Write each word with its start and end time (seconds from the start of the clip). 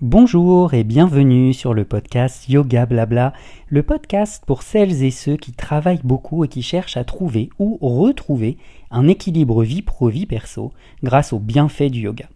Bonjour 0.00 0.74
et 0.74 0.84
bienvenue 0.84 1.52
sur 1.52 1.74
le 1.74 1.84
podcast 1.84 2.48
Yoga 2.48 2.86
Blabla, 2.86 3.32
le 3.66 3.82
podcast 3.82 4.44
pour 4.46 4.62
celles 4.62 5.02
et 5.02 5.10
ceux 5.10 5.36
qui 5.36 5.50
travaillent 5.50 5.98
beaucoup 6.04 6.44
et 6.44 6.48
qui 6.48 6.62
cherchent 6.62 6.96
à 6.96 7.02
trouver 7.02 7.50
ou 7.58 7.78
retrouver 7.82 8.58
un 8.92 9.08
équilibre 9.08 9.64
vie 9.64 9.82
pro-vie 9.82 10.26
perso 10.26 10.72
grâce 11.02 11.32
aux 11.32 11.40
bienfaits 11.40 11.90
du 11.90 12.02
yoga. 12.02 12.26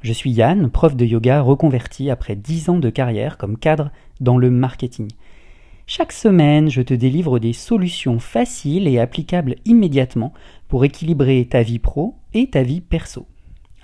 Je 0.00 0.14
suis 0.14 0.30
Yann, 0.30 0.70
prof 0.70 0.96
de 0.96 1.04
yoga 1.04 1.42
reconverti 1.42 2.08
après 2.08 2.34
10 2.34 2.70
ans 2.70 2.78
de 2.78 2.88
carrière 2.88 3.36
comme 3.36 3.58
cadre 3.58 3.90
dans 4.20 4.38
le 4.38 4.50
marketing. 4.50 5.08
Chaque 5.86 6.12
semaine, 6.12 6.70
je 6.70 6.80
te 6.80 6.94
délivre 6.94 7.38
des 7.38 7.52
solutions 7.52 8.20
faciles 8.20 8.88
et 8.88 8.98
applicables 8.98 9.56
immédiatement 9.66 10.32
pour 10.66 10.82
équilibrer 10.86 11.44
ta 11.44 11.60
vie 11.60 11.78
pro 11.78 12.14
et 12.32 12.46
ta 12.46 12.62
vie 12.62 12.80
perso. 12.80 13.26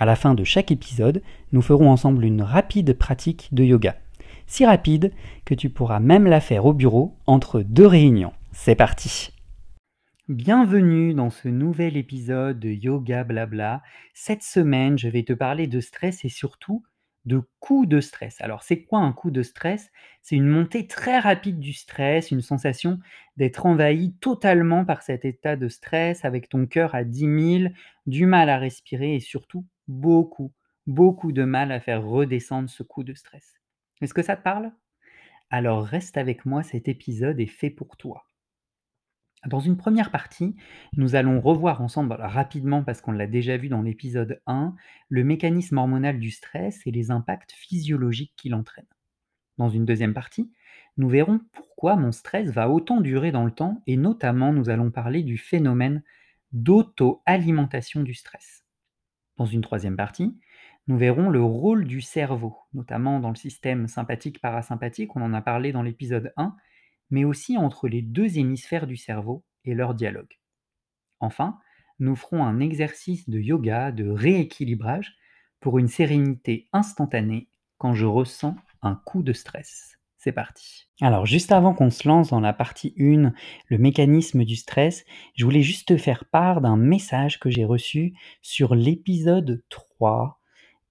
À 0.00 0.04
la 0.04 0.14
fin 0.14 0.34
de 0.34 0.44
chaque 0.44 0.70
épisode, 0.70 1.22
nous 1.50 1.60
ferons 1.60 1.90
ensemble 1.90 2.24
une 2.24 2.42
rapide 2.42 2.96
pratique 2.96 3.48
de 3.50 3.64
yoga. 3.64 3.96
Si 4.46 4.64
rapide 4.64 5.12
que 5.44 5.54
tu 5.54 5.70
pourras 5.70 5.98
même 5.98 6.26
la 6.26 6.40
faire 6.40 6.66
au 6.66 6.72
bureau 6.72 7.16
entre 7.26 7.62
deux 7.62 7.86
réunions. 7.86 8.32
C'est 8.52 8.76
parti 8.76 9.32
Bienvenue 10.28 11.14
dans 11.14 11.30
ce 11.30 11.48
nouvel 11.48 11.96
épisode 11.96 12.60
de 12.60 12.68
Yoga 12.68 13.24
Blabla. 13.24 13.82
Cette 14.14 14.44
semaine, 14.44 14.96
je 14.98 15.08
vais 15.08 15.24
te 15.24 15.32
parler 15.32 15.66
de 15.66 15.80
stress 15.80 16.24
et 16.24 16.28
surtout 16.28 16.84
de 17.24 17.42
coup 17.58 17.84
de 17.84 18.00
stress. 18.00 18.40
Alors, 18.40 18.62
c'est 18.62 18.84
quoi 18.84 19.00
un 19.00 19.12
coup 19.12 19.32
de 19.32 19.42
stress? 19.42 19.90
C'est 20.22 20.36
une 20.36 20.46
montée 20.46 20.86
très 20.86 21.18
rapide 21.18 21.58
du 21.58 21.72
stress, 21.72 22.30
une 22.30 22.40
sensation 22.40 23.00
d'être 23.36 23.66
envahi 23.66 24.14
totalement 24.20 24.84
par 24.84 25.02
cet 25.02 25.24
état 25.24 25.56
de 25.56 25.68
stress, 25.68 26.24
avec 26.24 26.48
ton 26.48 26.66
cœur 26.66 26.94
à 26.94 27.02
10 27.02 27.60
000, 27.62 27.72
du 28.06 28.26
mal 28.26 28.48
à 28.48 28.58
respirer 28.58 29.16
et 29.16 29.20
surtout 29.20 29.64
beaucoup, 29.88 30.52
beaucoup 30.86 31.32
de 31.32 31.44
mal 31.44 31.72
à 31.72 31.80
faire 31.80 32.04
redescendre 32.04 32.70
ce 32.70 32.82
coup 32.82 33.02
de 33.02 33.14
stress. 33.14 33.60
Est-ce 34.00 34.14
que 34.14 34.22
ça 34.22 34.36
te 34.36 34.42
parle? 34.42 34.72
Alors 35.50 35.84
reste 35.84 36.16
avec 36.16 36.46
moi, 36.46 36.62
cet 36.62 36.88
épisode 36.88 37.40
est 37.40 37.46
fait 37.46 37.70
pour 37.70 37.96
toi. 37.96 38.24
Dans 39.46 39.60
une 39.60 39.76
première 39.76 40.10
partie, 40.10 40.56
nous 40.96 41.14
allons 41.14 41.40
revoir 41.40 41.80
ensemble 41.80 42.16
rapidement, 42.18 42.82
parce 42.82 43.00
qu'on 43.00 43.12
l'a 43.12 43.28
déjà 43.28 43.56
vu 43.56 43.68
dans 43.68 43.82
l'épisode 43.82 44.42
1, 44.46 44.74
le 45.08 45.24
mécanisme 45.24 45.78
hormonal 45.78 46.18
du 46.18 46.30
stress 46.30 46.84
et 46.86 46.90
les 46.90 47.10
impacts 47.10 47.52
physiologiques 47.52 48.34
qu'il 48.36 48.54
entraîne. 48.54 48.86
Dans 49.56 49.68
une 49.68 49.84
deuxième 49.84 50.14
partie, 50.14 50.52
nous 50.96 51.08
verrons 51.08 51.40
pourquoi 51.52 51.96
mon 51.96 52.12
stress 52.12 52.50
va 52.50 52.68
autant 52.68 53.00
durer 53.00 53.30
dans 53.30 53.44
le 53.44 53.52
temps 53.52 53.82
et 53.86 53.96
notamment 53.96 54.52
nous 54.52 54.70
allons 54.70 54.90
parler 54.90 55.22
du 55.22 55.38
phénomène 55.38 56.02
d'auto-alimentation 56.52 58.02
du 58.02 58.14
stress. 58.14 58.64
Dans 59.38 59.46
une 59.46 59.60
troisième 59.60 59.96
partie, 59.96 60.36
nous 60.88 60.98
verrons 60.98 61.30
le 61.30 61.42
rôle 61.42 61.86
du 61.86 62.00
cerveau, 62.00 62.56
notamment 62.74 63.20
dans 63.20 63.28
le 63.30 63.36
système 63.36 63.86
sympathique-parasympathique, 63.86 65.14
on 65.14 65.22
en 65.22 65.32
a 65.32 65.40
parlé 65.40 65.70
dans 65.70 65.82
l'épisode 65.82 66.32
1, 66.36 66.56
mais 67.10 67.24
aussi 67.24 67.56
entre 67.56 67.88
les 67.88 68.02
deux 68.02 68.38
hémisphères 68.38 68.88
du 68.88 68.96
cerveau 68.96 69.44
et 69.64 69.74
leur 69.74 69.94
dialogue. 69.94 70.40
Enfin, 71.20 71.60
nous 72.00 72.16
ferons 72.16 72.44
un 72.44 72.58
exercice 72.58 73.28
de 73.28 73.38
yoga, 73.38 73.92
de 73.92 74.08
rééquilibrage, 74.08 75.16
pour 75.60 75.78
une 75.78 75.88
sérénité 75.88 76.68
instantanée 76.72 77.48
quand 77.78 77.94
je 77.94 78.06
ressens 78.06 78.56
un 78.82 78.96
coup 78.96 79.22
de 79.22 79.32
stress. 79.32 79.97
Parti. 80.32 80.88
Alors 81.00 81.26
juste 81.26 81.52
avant 81.52 81.74
qu'on 81.74 81.90
se 81.90 82.08
lance 82.08 82.30
dans 82.30 82.40
la 82.40 82.52
partie 82.52 82.94
1, 82.98 83.32
le 83.66 83.78
mécanisme 83.78 84.44
du 84.44 84.56
stress, 84.56 85.04
je 85.34 85.44
voulais 85.44 85.62
juste 85.62 85.88
te 85.88 85.96
faire 85.96 86.24
part 86.24 86.60
d'un 86.60 86.76
message 86.76 87.38
que 87.38 87.50
j'ai 87.50 87.64
reçu 87.64 88.14
sur 88.42 88.74
l'épisode 88.74 89.62
3, 89.68 90.40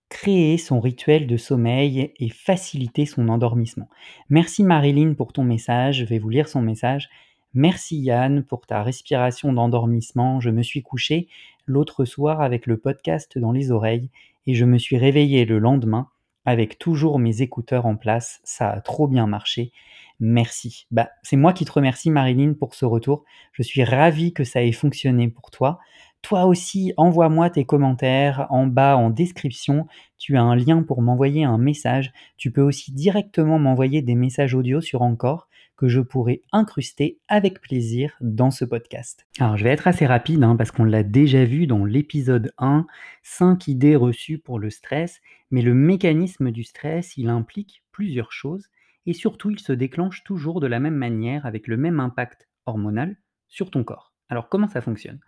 créer 0.08 0.58
son 0.58 0.80
rituel 0.80 1.28
de 1.28 1.36
sommeil 1.36 2.14
et 2.18 2.30
faciliter 2.30 3.06
son 3.06 3.28
endormissement. 3.28 3.90
Merci 4.30 4.64
Marilyn 4.64 5.14
pour 5.14 5.34
ton 5.34 5.44
message, 5.44 6.00
je 6.00 6.06
vais 6.06 6.20
vous 6.20 6.30
lire 6.30 6.48
son 6.48 6.62
message. 6.62 7.10
Merci 7.54 7.98
Yann 7.98 8.44
pour 8.44 8.66
ta 8.66 8.84
respiration 8.84 9.52
d'endormissement. 9.52 10.40
Je 10.40 10.50
me 10.50 10.64
suis 10.64 10.84
couché 10.84 11.28
l'autre 11.66 12.06
soir 12.06 12.42
avec 12.42 12.66
le 12.66 12.78
podcast 12.78 13.38
dans 13.38 13.52
les 13.52 13.72
oreilles 13.72 14.10
et 14.46 14.54
je 14.54 14.64
me 14.64 14.78
suis 14.78 14.98
réveillé 14.98 15.44
le 15.44 15.60
lendemain 15.60 16.08
avec 16.48 16.80
toujours 16.80 17.20
mes 17.20 17.42
écouteurs 17.42 17.86
en 17.86 17.98
place. 17.98 18.40
Ça 18.46 18.70
a 18.70 18.80
trop 18.80 19.10
bien 19.10 19.28
marché. 19.28 19.74
Merci. 20.22 20.88
Bah, 20.92 21.10
c'est 21.22 21.36
moi 21.36 21.52
qui 21.52 21.66
te 21.66 21.72
remercie, 21.74 22.10
Marilyn, 22.10 22.54
pour 22.54 22.74
ce 22.74 22.86
retour. 22.86 23.26
Je 23.52 23.64
suis 23.64 23.84
ravi 23.84 24.32
que 24.32 24.46
ça 24.46 24.64
ait 24.64 24.72
fonctionné 24.72 25.28
pour 25.28 25.52
toi. 25.52 25.80
Toi 26.28 26.44
aussi, 26.44 26.92
envoie-moi 26.98 27.50
tes 27.50 27.64
commentaires 27.64 28.48
en 28.50 28.68
bas 28.68 28.98
en 28.98 29.10
description. 29.10 29.88
Tu 30.18 30.36
as 30.36 30.42
un 30.42 30.58
lien 30.58 30.84
pour 30.84 31.02
m'envoyer 31.02 31.46
un 31.46 31.58
message. 31.58 32.12
Tu 32.36 32.52
peux 32.52 32.62
aussi 32.62 32.92
directement 32.92 33.60
m'envoyer 33.60 34.02
des 34.02 34.16
messages 34.16 34.54
audio 34.54 34.82
sur 34.82 35.04
Encore 35.04 35.48
que 35.78 35.88
je 35.88 36.02
pourrai 36.02 36.42
incruster 36.52 37.18
avec 37.30 37.62
plaisir 37.62 38.18
dans 38.20 38.52
ce 38.52 38.66
podcast. 38.66 39.26
Alors 39.40 39.56
je 39.56 39.64
vais 39.64 39.70
être 39.70 39.88
assez 39.88 40.06
rapide 40.06 40.44
hein, 40.44 40.58
parce 40.58 40.72
qu'on 40.72 40.84
l'a 40.84 41.04
déjà 41.04 41.46
vu 41.46 41.66
dans 41.66 41.86
l'épisode 41.86 42.52
1, 42.58 42.88
5 43.24 43.70
idées 43.70 43.96
reçues 43.96 44.38
pour 44.38 44.60
le 44.60 44.70
stress, 44.70 45.22
mais 45.50 45.62
le 45.62 45.74
mécanisme 45.74 46.52
du 46.52 46.66
stress, 46.66 47.16
il 47.16 47.30
implique 47.30 47.86
plusieurs 47.94 48.34
choses 48.34 48.68
et 49.06 49.14
surtout 49.14 49.50
il 49.50 49.62
se 49.62 49.72
déclenche 49.72 50.26
toujours 50.26 50.60
de 50.60 50.68
la 50.68 50.82
même 50.82 50.98
manière 50.98 51.46
avec 51.46 51.68
le 51.68 51.78
même 51.78 52.02
impact 52.02 52.50
hormonal 52.66 53.16
sur 53.48 53.72
ton 53.72 53.86
corps. 53.86 54.12
Alors 54.28 54.50
comment 54.50 54.68
ça 54.68 54.82
fonctionne? 54.82 55.22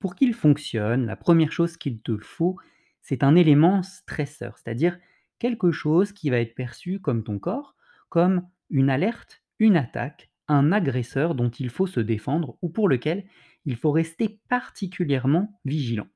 Pour 0.00 0.16
qu'il 0.16 0.34
fonctionne, 0.34 1.06
la 1.06 1.16
première 1.16 1.52
chose 1.52 1.76
qu'il 1.76 2.00
te 2.00 2.16
faut, 2.18 2.56
c'est 3.02 3.22
un 3.22 3.36
élément 3.36 3.82
stresseur, 3.82 4.58
c'est-à-dire 4.58 4.98
quelque 5.38 5.70
chose 5.70 6.12
qui 6.12 6.30
va 6.30 6.40
être 6.40 6.54
perçu 6.54 7.00
comme 7.00 7.22
ton 7.22 7.38
corps, 7.38 7.76
comme 8.08 8.48
une 8.70 8.90
alerte 8.90 9.42
une 9.60 9.76
attaque, 9.76 10.30
un 10.48 10.72
agresseur 10.72 11.34
dont 11.34 11.50
il 11.50 11.68
faut 11.68 11.86
se 11.86 12.00
défendre 12.00 12.56
ou 12.62 12.70
pour 12.70 12.88
lequel 12.88 13.24
il 13.66 13.76
faut 13.76 13.92
rester 13.92 14.40
particulièrement 14.48 15.60
vigilant. 15.64 16.08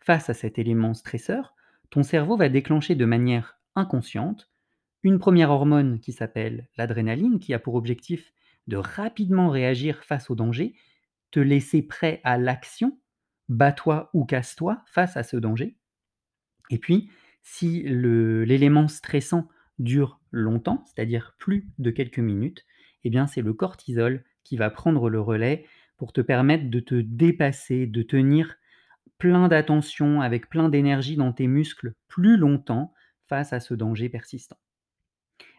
Face 0.00 0.30
à 0.30 0.34
cet 0.34 0.58
élément 0.58 0.94
stresseur, 0.94 1.54
ton 1.90 2.02
cerveau 2.02 2.36
va 2.36 2.48
déclencher 2.48 2.94
de 2.94 3.04
manière 3.04 3.58
inconsciente 3.74 4.50
une 5.02 5.18
première 5.18 5.50
hormone 5.50 6.00
qui 6.00 6.12
s'appelle 6.12 6.68
l'adrénaline, 6.78 7.38
qui 7.38 7.52
a 7.52 7.58
pour 7.58 7.74
objectif 7.74 8.32
de 8.68 8.76
rapidement 8.76 9.50
réagir 9.50 10.04
face 10.04 10.30
au 10.30 10.34
danger, 10.34 10.74
te 11.34 11.40
laisser 11.40 11.82
prêt 11.82 12.20
à 12.22 12.38
l'action, 12.38 12.96
bats-toi 13.48 14.08
ou 14.14 14.24
casse-toi 14.24 14.84
face 14.86 15.16
à 15.16 15.24
ce 15.24 15.36
danger. 15.36 15.74
Et 16.70 16.78
puis, 16.78 17.10
si 17.42 17.82
l'élément 17.82 18.86
stressant 18.86 19.48
dure 19.80 20.20
longtemps, 20.30 20.84
c'est-à-dire 20.86 21.34
plus 21.40 21.68
de 21.80 21.90
quelques 21.90 22.20
minutes, 22.20 22.64
eh 23.02 23.10
bien 23.10 23.26
c'est 23.26 23.42
le 23.42 23.52
cortisol 23.52 24.22
qui 24.44 24.56
va 24.56 24.70
prendre 24.70 25.10
le 25.10 25.20
relais 25.20 25.66
pour 25.96 26.12
te 26.12 26.20
permettre 26.20 26.70
de 26.70 26.78
te 26.78 26.94
dépasser, 26.94 27.86
de 27.86 28.02
tenir 28.02 28.54
plein 29.18 29.48
d'attention, 29.48 30.20
avec 30.20 30.48
plein 30.48 30.68
d'énergie 30.68 31.16
dans 31.16 31.32
tes 31.32 31.48
muscles 31.48 31.94
plus 32.06 32.36
longtemps 32.36 32.94
face 33.26 33.52
à 33.52 33.58
ce 33.58 33.74
danger 33.74 34.08
persistant. 34.08 34.58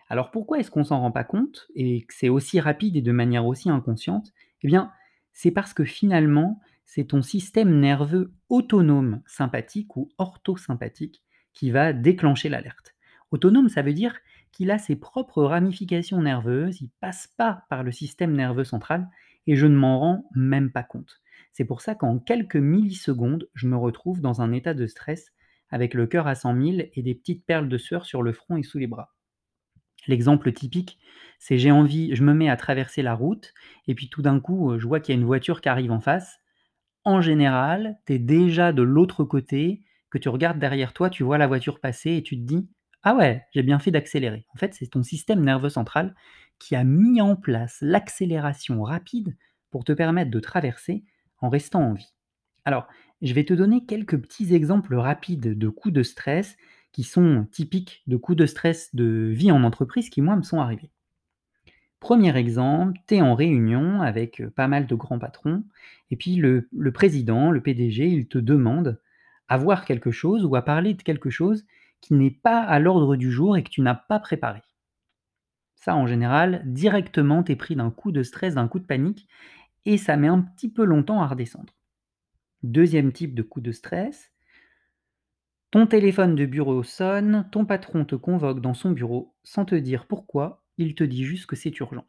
Alors 0.08 0.32
pourquoi 0.32 0.60
est-ce 0.60 0.72
qu'on 0.72 0.86
s'en 0.86 1.02
rend 1.02 1.12
pas 1.12 1.26
compte 1.26 1.68
et 1.76 2.04
que 2.04 2.14
c'est 2.14 2.30
aussi 2.30 2.62
rapide 2.62 2.96
et 2.96 3.02
de 3.02 3.12
manière 3.12 3.46
aussi 3.46 3.70
inconsciente? 3.70 4.32
Eh 4.62 4.68
bien, 4.68 4.94
c'est 5.36 5.52
parce 5.52 5.74
que 5.74 5.84
finalement, 5.84 6.60
c'est 6.86 7.10
ton 7.10 7.22
système 7.22 7.80
nerveux 7.80 8.34
autonome 8.50 9.22
sympathique 9.28 9.96
ou 9.98 10.10
orthosympathique 10.18 11.22
qui 11.54 11.72
va 11.72 11.94
déclencher 11.94 12.48
l'alerte. 12.50 12.96
Autonome, 13.32 13.70
ça 13.70 13.82
veut 13.82 13.94
dire 13.94 14.18
qu'il 14.52 14.72
a 14.72 14.78
ses 14.78 14.96
propres 14.96 15.44
ramifications 15.44 16.22
nerveuses, 16.22 16.82
il 16.82 16.90
passe 17.02 17.28
pas 17.36 17.66
par 17.70 17.84
le 17.84 17.92
système 17.92 18.32
nerveux 18.32 18.64
central 18.64 19.10
et 19.46 19.58
je 19.58 19.68
ne 19.68 19.76
m'en 19.76 20.00
rends 20.00 20.30
même 20.36 20.72
pas 20.72 20.84
compte. 20.84 21.22
C'est 21.52 21.66
pour 21.66 21.82
ça 21.82 21.96
qu'en 21.96 22.18
quelques 22.18 22.56
millisecondes, 22.56 23.50
je 23.54 23.68
me 23.68 23.76
retrouve 23.76 24.22
dans 24.22 24.42
un 24.42 24.54
état 24.54 24.74
de 24.74 24.88
stress 24.88 25.34
avec 25.70 25.94
le 25.94 26.08
cœur 26.08 26.28
à 26.28 26.36
100 26.36 26.62
000 26.62 26.78
et 26.94 27.04
des 27.04 27.16
petites 27.16 27.46
perles 27.46 27.68
de 27.68 27.78
sueur 27.78 28.06
sur 28.06 28.24
le 28.24 28.32
front 28.32 28.56
et 28.56 28.64
sous 28.64 28.78
les 28.78 28.88
bras. 28.88 29.15
L'exemple 30.08 30.52
typique, 30.52 31.00
c'est 31.40 31.58
j'ai 31.58 31.72
envie, 31.72 32.16
je 32.16 32.24
me 32.24 32.34
mets 32.34 32.50
à 32.50 32.58
traverser 32.58 33.02
la 33.02 33.14
route 33.14 33.54
et 33.88 33.96
puis 33.96 34.10
tout 34.10 34.22
d'un 34.22 34.40
coup, 34.40 34.78
je 34.78 34.88
vois 34.88 35.00
qu'il 35.00 35.14
y 35.14 35.18
a 35.18 35.22
une 35.22 35.28
voiture 35.28 35.62
qui 35.62 35.70
arrive 35.70 35.92
en 35.92 36.00
face. 36.00 36.40
En 37.04 37.22
général, 37.22 37.98
tu 38.06 38.14
es 38.14 38.20
déjà 38.20 38.74
de 38.74 38.82
l'autre 38.82 39.24
côté, 39.24 39.84
que 40.10 40.18
tu 40.18 40.30
regardes 40.30 40.60
derrière 40.60 40.94
toi, 40.94 41.10
tu 41.10 41.24
vois 41.24 41.38
la 41.38 41.48
voiture 41.48 41.80
passer 41.80 42.16
et 42.16 42.24
tu 42.24 42.38
te 42.38 42.44
dis 42.44 42.70
ah 43.08 43.16
ouais, 43.16 43.46
j'ai 43.54 43.62
bien 43.62 43.78
fait 43.78 43.92
d'accélérer. 43.92 44.48
En 44.56 44.58
fait, 44.58 44.74
c'est 44.74 44.88
ton 44.88 45.04
système 45.04 45.46
nerveux 45.46 45.70
central 45.70 46.16
qui 46.58 46.76
a 46.76 46.84
mis 46.84 47.22
en 47.22 47.36
place 47.36 47.78
l'accélération 47.82 48.82
rapide 48.82 49.38
pour 49.70 49.84
te 49.84 49.92
permettre 49.92 50.32
de 50.32 50.40
traverser 50.40 51.04
en 51.40 51.50
restant 51.50 51.84
en 51.84 51.94
vie. 51.94 52.16
Alors, 52.66 52.88
je 53.22 53.34
vais 53.34 53.44
te 53.44 53.54
donner 53.54 53.86
quelques 53.86 54.20
petits 54.20 54.56
exemples 54.56 54.96
rapides 54.96 55.56
de 55.56 55.70
coups 55.70 55.94
de 55.94 56.02
stress 56.02 56.58
qui 56.96 57.04
sont 57.04 57.46
typiques 57.52 58.04
de 58.08 58.16
coups 58.16 58.38
de 58.38 58.46
stress 58.46 58.96
de 58.96 59.30
vie 59.30 59.52
en 59.52 59.66
entreprise 59.66 60.10
qui, 60.10 60.22
moi, 60.22 60.38
me 60.38 60.44
sont 60.44 60.62
arrivés. 60.62 60.90
Premier 62.00 62.38
exemple, 62.38 62.98
tu 63.06 63.16
es 63.16 63.22
en 63.22 63.36
réunion 63.36 64.02
avec 64.02 64.42
pas 64.56 64.70
mal 64.70 64.88
de 64.88 64.96
grands 64.96 65.20
patrons, 65.20 65.66
et 66.10 66.16
puis 66.16 66.38
le, 66.38 66.70
le 66.72 66.94
président, 66.94 67.52
le 67.52 67.60
PDG, 67.60 68.08
il 68.08 68.30
te 68.30 68.38
demande 68.38 69.02
à 69.50 69.58
voir 69.58 69.84
quelque 69.84 70.12
chose 70.12 70.46
ou 70.46 70.56
à 70.56 70.62
parler 70.62 70.94
de 70.94 71.02
quelque 71.02 71.30
chose 71.30 71.66
qui 72.00 72.14
n'est 72.14 72.32
pas 72.32 72.62
à 72.62 72.80
l'ordre 72.80 73.18
du 73.18 73.30
jour 73.30 73.58
et 73.58 73.64
que 73.64 73.72
tu 73.72 73.82
n'as 73.82 73.96
pas 73.96 74.20
préparé. 74.20 74.62
Ça, 75.76 75.98
en 75.98 76.08
général, 76.08 76.62
directement, 76.66 77.44
tu 77.44 77.52
es 77.52 77.56
pris 77.58 77.76
d'un 77.76 77.92
coup 77.92 78.14
de 78.14 78.24
stress, 78.24 78.56
d'un 78.56 78.70
coup 78.70 78.80
de 78.80 78.86
panique, 78.86 79.28
et 79.84 79.98
ça 79.98 80.16
met 80.16 80.30
un 80.30 80.40
petit 80.40 80.72
peu 80.72 80.86
longtemps 80.86 81.22
à 81.22 81.28
redescendre. 81.28 81.74
Deuxième 82.64 83.12
type 83.12 83.36
de 83.36 83.42
coup 83.42 83.60
de 83.60 83.74
stress, 83.74 84.32
ton 85.76 85.88
téléphone 85.88 86.36
de 86.36 86.46
bureau 86.46 86.84
sonne, 86.84 87.50
ton 87.52 87.66
patron 87.66 88.06
te 88.06 88.16
convoque 88.16 88.62
dans 88.62 88.74
son 88.74 88.92
bureau 88.92 89.36
sans 89.44 89.66
te 89.66 89.76
dire 89.76 90.06
pourquoi, 90.06 90.64
il 90.78 90.96
te 90.96 91.04
dit 91.04 91.26
juste 91.26 91.48
que 91.48 91.58
c'est 91.58 91.78
urgent. 91.82 92.06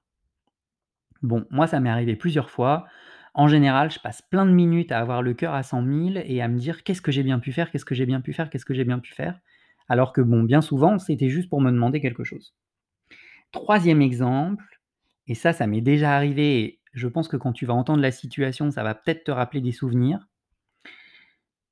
Bon, 1.20 1.44
moi 1.50 1.66
ça 1.66 1.80
m'est 1.80 1.90
arrivé 1.90 2.14
plusieurs 2.14 2.48
fois. 2.48 2.86
En 3.34 3.48
général, 3.48 3.90
je 3.90 3.98
passe 3.98 4.22
plein 4.22 4.46
de 4.46 4.52
minutes 4.52 4.92
à 4.92 5.00
avoir 5.00 5.20
le 5.20 5.34
cœur 5.34 5.52
à 5.52 5.64
100 5.64 5.84
000 5.84 6.24
et 6.24 6.40
à 6.40 6.46
me 6.46 6.56
dire 6.58 6.84
qu'est-ce 6.84 7.02
que 7.02 7.10
j'ai 7.10 7.24
bien 7.24 7.40
pu 7.40 7.50
faire, 7.50 7.72
qu'est-ce 7.72 7.84
que 7.84 7.96
j'ai 7.96 8.06
bien 8.06 8.20
pu 8.20 8.32
faire, 8.32 8.50
qu'est-ce 8.50 8.64
que 8.64 8.72
j'ai 8.72 8.84
bien 8.84 9.00
pu 9.00 9.12
faire. 9.12 9.40
Alors 9.88 10.12
que 10.12 10.20
bon, 10.20 10.44
bien 10.44 10.60
souvent, 10.60 11.00
c'était 11.00 11.28
juste 11.28 11.50
pour 11.50 11.60
me 11.60 11.72
demander 11.72 12.00
quelque 12.00 12.22
chose. 12.22 12.54
Troisième 13.50 14.00
exemple, 14.00 14.80
et 15.26 15.34
ça, 15.34 15.52
ça 15.52 15.66
m'est 15.66 15.80
déjà 15.80 16.14
arrivé, 16.14 16.60
et 16.60 16.80
je 16.94 17.08
pense 17.08 17.26
que 17.26 17.36
quand 17.36 17.52
tu 17.52 17.66
vas 17.66 17.74
entendre 17.74 18.00
la 18.00 18.12
situation, 18.12 18.70
ça 18.70 18.84
va 18.84 18.94
peut-être 18.94 19.24
te 19.24 19.32
rappeler 19.32 19.60
des 19.60 19.72
souvenirs 19.72 20.28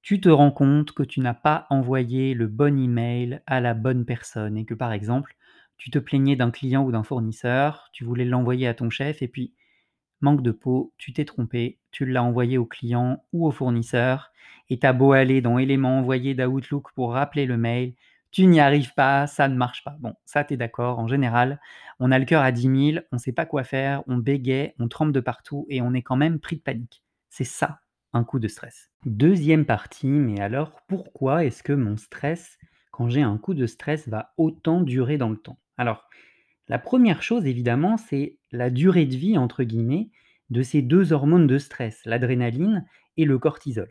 tu 0.04 0.20
te 0.20 0.28
rends 0.28 0.50
compte 0.50 0.92
que 0.92 1.02
tu 1.02 1.20
n'as 1.20 1.32
pas 1.32 1.66
envoyé 1.70 2.34
le 2.34 2.46
bon 2.46 2.78
email 2.78 3.40
à 3.46 3.62
la 3.62 3.72
bonne 3.72 4.04
personne 4.04 4.58
et 4.58 4.66
que 4.66 4.74
par 4.74 4.92
exemple, 4.92 5.34
tu 5.78 5.90
te 5.90 5.98
plaignais 5.98 6.36
d'un 6.36 6.50
client 6.50 6.84
ou 6.84 6.92
d'un 6.92 7.02
fournisseur, 7.02 7.88
tu 7.90 8.04
voulais 8.04 8.26
l'envoyer 8.26 8.68
à 8.68 8.74
ton 8.74 8.90
chef 8.90 9.22
et 9.22 9.28
puis, 9.28 9.54
manque 10.20 10.42
de 10.42 10.50
peau, 10.50 10.92
tu 10.98 11.14
t'es 11.14 11.24
trompé, 11.24 11.78
tu 11.90 12.04
l'as 12.04 12.22
envoyé 12.22 12.58
au 12.58 12.66
client 12.66 13.24
ou 13.32 13.46
au 13.46 13.50
fournisseur 13.50 14.30
et 14.68 14.78
t'as 14.78 14.92
beau 14.92 15.12
aller 15.12 15.40
dans 15.40 15.56
éléments 15.56 15.98
envoyés 16.00 16.34
d'Outlook 16.34 16.92
pour 16.94 17.14
rappeler 17.14 17.46
le 17.46 17.56
mail, 17.56 17.94
tu 18.30 18.44
n'y 18.44 18.60
arrives 18.60 18.92
pas, 18.92 19.26
ça 19.26 19.48
ne 19.48 19.56
marche 19.56 19.84
pas. 19.84 19.96
Bon, 20.00 20.12
ça 20.26 20.44
t'es 20.44 20.58
d'accord, 20.58 20.98
en 20.98 21.08
général, 21.08 21.58
on 21.98 22.12
a 22.12 22.18
le 22.18 22.26
cœur 22.26 22.42
à 22.42 22.52
10 22.52 22.92
000, 22.92 23.04
on 23.10 23.16
ne 23.16 23.18
sait 23.18 23.32
pas 23.32 23.46
quoi 23.46 23.64
faire, 23.64 24.02
on 24.06 24.18
bégaye, 24.18 24.74
on 24.78 24.86
tremble 24.88 25.12
de 25.12 25.20
partout 25.20 25.64
et 25.70 25.80
on 25.80 25.94
est 25.94 26.02
quand 26.02 26.16
même 26.16 26.40
pris 26.40 26.56
de 26.56 26.62
panique. 26.62 27.02
C'est 27.30 27.44
ça 27.44 27.80
coup 28.22 28.38
de 28.38 28.46
stress. 28.46 28.90
Deuxième 29.04 29.64
partie, 29.64 30.06
mais 30.06 30.40
alors 30.40 30.80
pourquoi 30.86 31.44
est-ce 31.44 31.62
que 31.62 31.72
mon 31.72 31.96
stress, 31.96 32.58
quand 32.92 33.08
j'ai 33.08 33.22
un 33.22 33.38
coup 33.38 33.54
de 33.54 33.66
stress, 33.66 34.06
va 34.08 34.32
autant 34.36 34.82
durer 34.82 35.18
dans 35.18 35.30
le 35.30 35.36
temps? 35.36 35.58
Alors, 35.76 36.08
la 36.68 36.78
première 36.78 37.22
chose, 37.22 37.46
évidemment, 37.46 37.96
c'est 37.96 38.38
la 38.52 38.70
durée 38.70 39.06
de 39.06 39.16
vie, 39.16 39.36
entre 39.36 39.64
guillemets, 39.64 40.10
de 40.50 40.62
ces 40.62 40.82
deux 40.82 41.12
hormones 41.12 41.46
de 41.46 41.58
stress, 41.58 42.02
l'adrénaline 42.04 42.86
et 43.16 43.24
le 43.24 43.38
cortisol. 43.38 43.90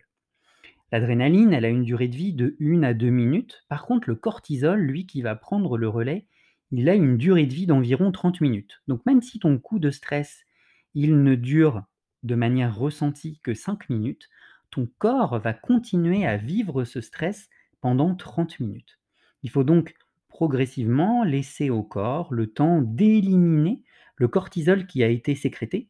L'adrénaline, 0.92 1.54
elle 1.54 1.66
a 1.66 1.70
une 1.70 1.84
durée 1.84 2.08
de 2.08 2.16
vie 2.16 2.34
de 2.34 2.56
1 2.60 2.84
à 2.84 2.94
2 2.94 3.10
minutes. 3.10 3.66
Par 3.68 3.86
contre, 3.86 4.10
le 4.10 4.16
cortisol, 4.16 4.80
lui 4.80 5.06
qui 5.06 5.22
va 5.22 5.36
prendre 5.36 5.78
le 5.78 5.90
relais, 5.90 6.26
il 6.72 6.88
a 6.88 6.96
une 6.96 7.18
durée 7.18 7.46
de 7.46 7.54
vie 7.54 7.66
d'environ 7.68 8.12
30 8.12 8.42
minutes. 8.42 8.82
Donc 8.88 9.06
même 9.06 9.22
si 9.22 9.40
ton 9.40 9.58
coup 9.60 9.80
de 9.80 9.92
stress, 9.92 10.46
il 10.94 11.22
ne 11.24 11.36
dure 11.36 11.84
de 12.24 12.36
manière 12.36 12.76
ressentie 12.76 13.40
que 13.44 13.54
5 13.54 13.90
minutes, 13.90 14.30
ton 14.72 14.88
corps 14.98 15.40
va 15.40 15.54
continuer 15.54 16.26
à 16.26 16.38
vivre 16.38 16.84
ce 16.84 17.02
stress 17.02 17.50
pendant 17.82 18.16
30 18.16 18.60
minutes. 18.60 19.00
Il 19.44 19.50
faut 19.50 19.64
donc 19.64 19.94
progressivement 20.30 21.24
laisser 21.24 21.70
au 21.70 21.84
corps 21.84 22.34
le 22.34 22.48
temps 22.48 22.82
d'éliminer 22.82 23.84
le 24.16 24.28
cortisol 24.28 24.88
qui 24.88 25.04
a 25.04 25.10
été 25.10 25.36
sécrété 25.36 25.90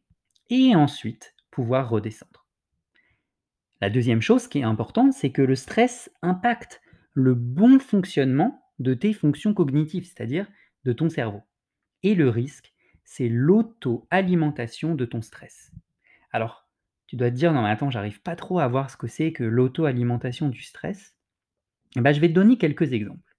et 0.50 0.74
ensuite 0.74 1.34
pouvoir 1.50 1.88
redescendre. 1.88 2.46
La 3.80 3.90
deuxième 3.90 4.22
chose 4.22 4.48
qui 4.48 4.58
est 4.58 4.64
importante, 4.64 5.12
c'est 5.12 5.30
que 5.30 5.42
le 5.42 5.54
stress 5.54 6.10
impacte 6.22 6.82
le 7.12 7.34
bon 7.34 7.78
fonctionnement 7.78 8.62
de 8.78 8.94
tes 8.94 9.12
fonctions 9.12 9.54
cognitives, 9.54 10.04
c'est-à-dire 10.04 10.46
de 10.84 10.92
ton 10.92 11.08
cerveau. 11.08 11.42
Et 12.02 12.14
le 12.14 12.28
risque, 12.28 12.72
c'est 13.04 13.28
l'auto-alimentation 13.28 14.94
de 14.94 15.04
ton 15.04 15.22
stress. 15.22 15.72
Alors, 16.34 16.68
tu 17.06 17.14
dois 17.14 17.30
te 17.30 17.36
dire: 17.36 17.52
«Non 17.52 17.62
mais 17.62 17.70
attends, 17.70 17.90
j'arrive 17.90 18.20
pas 18.20 18.34
trop 18.34 18.58
à 18.58 18.66
voir 18.66 18.90
ce 18.90 18.96
que 18.96 19.06
c'est 19.06 19.32
que 19.32 19.44
l'auto-alimentation 19.44 20.48
du 20.48 20.62
stress». 20.62 21.16
Eh 21.94 22.00
ben, 22.00 22.12
je 22.12 22.18
vais 22.18 22.26
te 22.28 22.32
donner 22.34 22.58
quelques 22.58 22.92
exemples. 22.92 23.36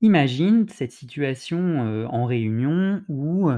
Imagine 0.00 0.66
cette 0.70 0.92
situation, 0.92 2.06
en 2.10 2.24
réunion 2.24 3.02
où, 3.10 3.50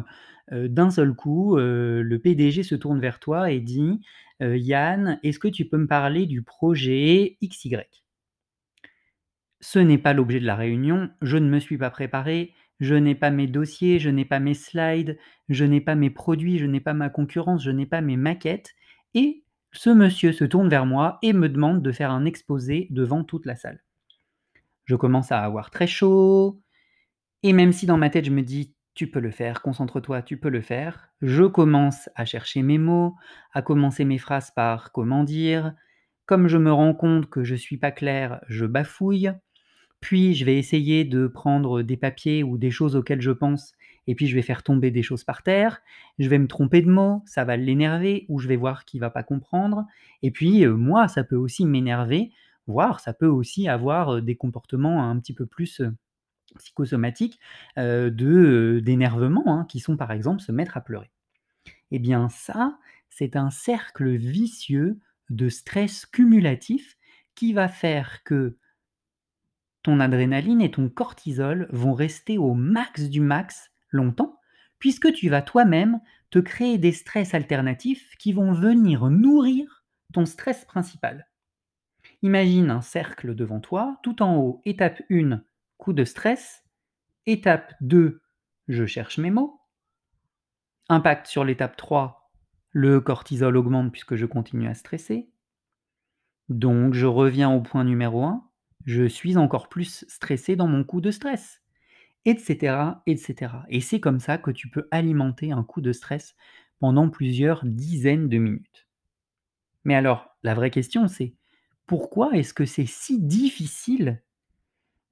d'un 0.51 0.91
seul 0.91 1.15
coup, 1.15 1.57
le 1.57 2.19
PDG 2.19 2.65
se 2.65 2.75
tourne 2.75 2.99
vers 2.99 3.21
toi 3.21 3.53
et 3.53 3.61
dit: 3.61 4.01
«Yann, 4.41 5.21
est-ce 5.23 5.39
que 5.39 5.47
tu 5.47 5.67
peux 5.67 5.79
me 5.79 5.87
parler 5.87 6.27
du 6.27 6.43
projet 6.43 7.37
XY?» 7.45 8.03
Ce 9.61 9.79
n'est 9.79 9.99
pas 9.99 10.15
l'objet 10.15 10.41
de 10.41 10.47
la 10.47 10.57
réunion, 10.57 11.11
je 11.23 11.37
ne 11.37 11.49
me 11.49 11.61
suis 11.61 11.79
pas 11.79 11.91
préparé, 11.91 12.53
je 12.81 12.95
n'ai 12.95 13.15
pas 13.15 13.31
mes 13.31 13.47
dossiers, 13.47 13.99
je 13.99 14.11
n'ai 14.11 14.25
pas 14.25 14.41
mes 14.41 14.55
slides, 14.55 15.19
je 15.49 15.65
n'ai 15.65 15.81
pas 15.81 15.95
mes 15.95 16.11
produits, 16.11 16.59
je 16.59 16.67
n'ai 16.67 16.81
pas 16.81 16.95
ma 16.95 17.09
concurrence, 17.11 17.63
je 17.63 17.71
n'ai 17.71 17.87
pas 17.87 18.01
mes 18.01 18.17
maquettes. 18.17 18.71
Et 19.15 19.45
ce 19.73 19.91
monsieur 19.91 20.33
se 20.33 20.45
tourne 20.45 20.69
vers 20.69 20.87
moi 20.87 21.19
et 21.23 21.33
me 21.33 21.49
demande 21.49 21.83
de 21.83 21.93
faire 21.93 22.11
un 22.11 22.25
exposé 22.25 22.89
devant 22.91 23.25
toute 23.25 23.47
la 23.47 23.57
salle. 23.57 23.83
Je 24.85 24.97
commence 24.97 25.33
à 25.33 25.41
avoir 25.41 25.71
très 25.71 25.87
chaud, 25.87 26.61
et 27.43 27.53
même 27.53 27.73
si 27.73 27.87
dans 27.87 27.97
ma 27.99 28.11
tête 28.11 28.25
je 28.25 28.31
me 28.31 28.43
dis 28.43 28.75
tu 28.95 29.11
peux 29.11 29.21
le 29.21 29.31
faire, 29.31 29.63
concentre-toi, 29.63 30.23
tu 30.23 30.37
peux 30.37 30.51
le 30.51 30.61
faire, 30.61 31.09
je 31.23 31.45
commence 31.45 32.11
à 32.15 32.25
chercher 32.27 32.63
mes 32.63 32.79
mots, 32.79 33.15
à 33.53 33.63
commencer 33.63 34.05
mes 34.05 34.19
phrases 34.19 34.51
par 34.51 34.93
comment 34.93 35.25
dire. 35.25 35.73
Comme 36.27 36.47
je 36.47 36.59
me 36.59 36.73
rends 36.73 36.95
compte 36.95 37.29
que 37.31 37.43
je 37.43 37.55
suis 37.55 37.79
pas 37.79 37.91
clair, 37.91 38.41
je 38.49 38.67
bafouille. 38.67 39.33
Puis 40.03 40.35
je 40.35 40.45
vais 40.45 40.59
essayer 40.59 41.05
de 41.05 41.29
prendre 41.29 41.81
des 41.81 41.97
papiers 41.97 42.43
ou 42.43 42.59
des 42.59 42.73
choses 42.73 42.97
auxquelles 42.97 43.23
je 43.23 43.31
pense, 43.31 43.73
et 44.09 44.17
puis 44.17 44.27
je 44.27 44.35
vais 44.35 44.43
faire 44.43 44.65
tomber 44.65 44.91
des 44.91 45.05
choses 45.05 45.23
par 45.23 45.45
terre. 45.45 45.81
Je 46.19 46.29
vais 46.29 46.41
me 46.41 46.49
tromper 46.49 46.83
de 46.83 46.91
mots, 46.91 47.23
ça 47.25 47.45
va 47.45 47.57
l'énerver, 47.57 48.27
ou 48.29 48.41
je 48.41 48.49
vais 48.49 48.57
voir 48.57 48.85
qu'il 48.85 49.01
va 49.01 49.11
pas 49.11 49.23
comprendre. 49.23 49.87
Et 50.23 50.33
puis 50.33 50.67
euh, 50.67 50.75
moi, 50.75 51.07
ça 51.07 51.23
peut 51.23 51.37
aussi 51.37 51.65
m'énerver, 51.65 52.33
voire 52.67 52.99
ça 52.99 53.15
peut 53.15 53.29
aussi 53.29 53.69
avoir 53.69 54.17
euh, 54.17 54.21
des 54.21 54.35
comportements 54.35 55.09
un 55.09 55.17
petit 55.21 55.35
peu 55.35 55.47
plus 55.47 55.81
euh, 55.81 55.93
psychosomatiques 56.59 57.39
de 57.77 58.83
d'énervement, 58.85 59.45
hein, 59.47 59.67
qui 59.69 59.79
sont 59.79 59.97
par 59.97 60.11
exemple 60.11 60.43
se 60.43 60.51
mettre 60.51 60.77
à 60.77 60.81
pleurer. 60.81 61.11
Eh 61.93 62.01
bien 62.01 62.29
ça, 62.29 62.77
c'est 63.09 63.37
un 63.37 63.51
cercle 63.51 64.17
vicieux 64.17 64.99
de 65.31 65.49
stress 65.49 66.07
cumulatif 66.07 66.99
qui 67.37 67.53
va 67.53 67.69
faire 67.69 68.23
que 68.25 68.59
ton 69.83 70.01
adrénaline 70.01 70.61
et 70.61 70.71
ton 70.71 70.89
cortisol 70.89 71.69
vont 71.71 71.95
rester 71.95 72.39
au 72.39 72.55
max 72.55 73.09
du 73.09 73.21
max 73.21 73.71
longtemps, 73.91 74.39
puisque 74.79 75.13
tu 75.13 75.29
vas 75.29 75.43
toi-même 75.43 76.01
te 76.31 76.39
créer 76.39 76.79
des 76.79 76.93
stress 76.93 77.35
alternatifs 77.35 78.17
qui 78.17 78.33
vont 78.33 78.53
venir 78.53 79.11
nourrir 79.11 79.85
ton 80.13 80.25
stress 80.27 80.65
principal. 80.65 81.29
Imagine 82.23 82.71
un 82.71 82.81
cercle 82.81 83.35
devant 83.35 83.61
toi, 83.61 83.99
tout 84.03 84.23
en 84.23 84.37
haut, 84.37 84.63
étape 84.65 85.03
1, 85.11 85.43
coup 85.77 85.93
de 85.93 86.05
stress, 86.05 86.65
étape 87.27 87.75
2, 87.81 88.23
je 88.69 88.87
cherche 88.87 89.19
mes 89.19 89.31
mots, 89.31 89.61
impact 90.89 91.27
sur 91.27 91.45
l'étape 91.45 91.77
3, 91.77 92.31
le 92.71 93.01
cortisol 93.01 93.57
augmente 93.57 93.93
puisque 93.93 94.17
je 94.17 94.27
continue 94.27 94.69
à 94.69 94.75
stresser, 94.75 95.31
donc 96.49 96.95
je 96.95 97.07
reviens 97.07 97.51
au 97.51 97.61
point 97.61 97.85
numéro 97.85 98.25
1, 98.25 98.49
je 98.85 99.05
suis 99.05 99.37
encore 99.37 99.69
plus 99.69 100.05
stressé 100.09 100.57
dans 100.57 100.69
mon 100.69 100.85
coup 100.85 101.01
de 101.01 101.11
stress, 101.11 101.63
etc., 102.25 103.03
etc. 103.07 103.67
Et 103.69 103.81
c'est 103.81 104.01
comme 104.01 104.21
ça 104.21 104.39
que 104.39 104.51
tu 104.51 104.69
peux 104.69 104.89
alimenter 104.91 105.53
un 105.53 105.65
coup 105.65 105.81
de 105.81 105.93
stress 105.93 106.37
pendant 106.81 107.11
plusieurs 107.11 107.65
dizaines 107.65 108.29
de 108.29 108.39
minutes. 108.39 108.89
Mais 109.85 109.95
alors, 109.95 110.37
la 110.43 110.55
vraie 110.55 110.71
question, 110.71 111.09
c'est 111.09 111.35
pourquoi 111.87 112.33
est-ce 112.37 112.55
que 112.55 112.65
c'est 112.65 112.87
si 112.87 113.21
difficile 113.21 114.23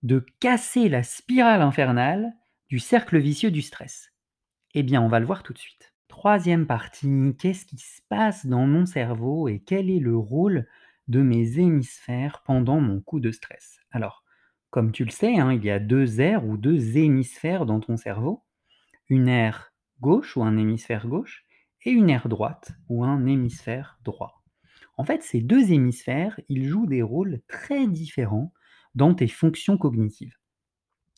de 0.03 0.25
casser 0.41 0.89
la 0.89 1.03
spirale 1.03 1.63
infernale 1.63 2.33
du 2.69 2.79
cercle 2.79 3.19
vicieux 3.19 3.51
du 3.51 3.63
stress? 3.63 4.13
Eh 4.75 4.83
bien, 4.83 5.03
on 5.03 5.09
va 5.09 5.21
le 5.21 5.27
voir 5.27 5.43
tout 5.43 5.53
de 5.53 5.59
suite. 5.59 5.95
Troisième 6.09 6.67
partie, 6.67 7.37
qu'est-ce 7.39 7.67
qui 7.67 7.79
se 7.79 8.01
passe 8.09 8.47
dans 8.47 8.67
mon 8.67 8.87
cerveau 8.87 9.49
et 9.49 9.61
quel 9.61 9.91
est 9.91 10.01
le 10.01 10.17
rôle 10.17 10.67
de 11.11 11.23
mes 11.23 11.59
hémisphères 11.59 12.43
pendant 12.47 12.81
mon 12.81 13.01
coup 13.01 13.19
de 13.19 13.33
stress. 13.33 13.81
Alors, 13.91 14.23
comme 14.71 14.93
tu 14.93 15.05
le 15.05 15.11
sais, 15.11 15.39
hein, 15.39 15.53
il 15.53 15.65
y 15.65 15.71
a 15.71 15.81
deux 15.81 16.21
aires 16.21 16.47
ou 16.47 16.57
deux 16.57 16.97
hémisphères 16.97 17.67
dans 17.67 17.81
ton 17.81 17.97
cerveau. 17.97 18.45
Une 19.09 19.27
aire 19.27 19.75
gauche 20.01 20.37
ou 20.37 20.45
un 20.45 20.57
hémisphère 20.57 21.09
gauche 21.09 21.45
et 21.83 21.91
une 21.91 22.11
aire 22.11 22.29
droite 22.29 22.73
ou 22.89 23.05
un 23.05 23.27
hémisphère 23.27 23.99
droit. 24.05 24.45
En 24.97 25.05
fait, 25.05 25.25
ces 25.25 25.41
deux 25.41 25.73
hémisphères, 25.73 26.39
ils 26.49 26.69
jouent 26.69 26.87
des 26.87 27.03
rôles 27.03 27.41
très 27.49 27.89
différents 27.89 28.53
dans 28.95 29.13
tes 29.13 29.29
fonctions 29.29 29.79
cognitives. 29.79 30.37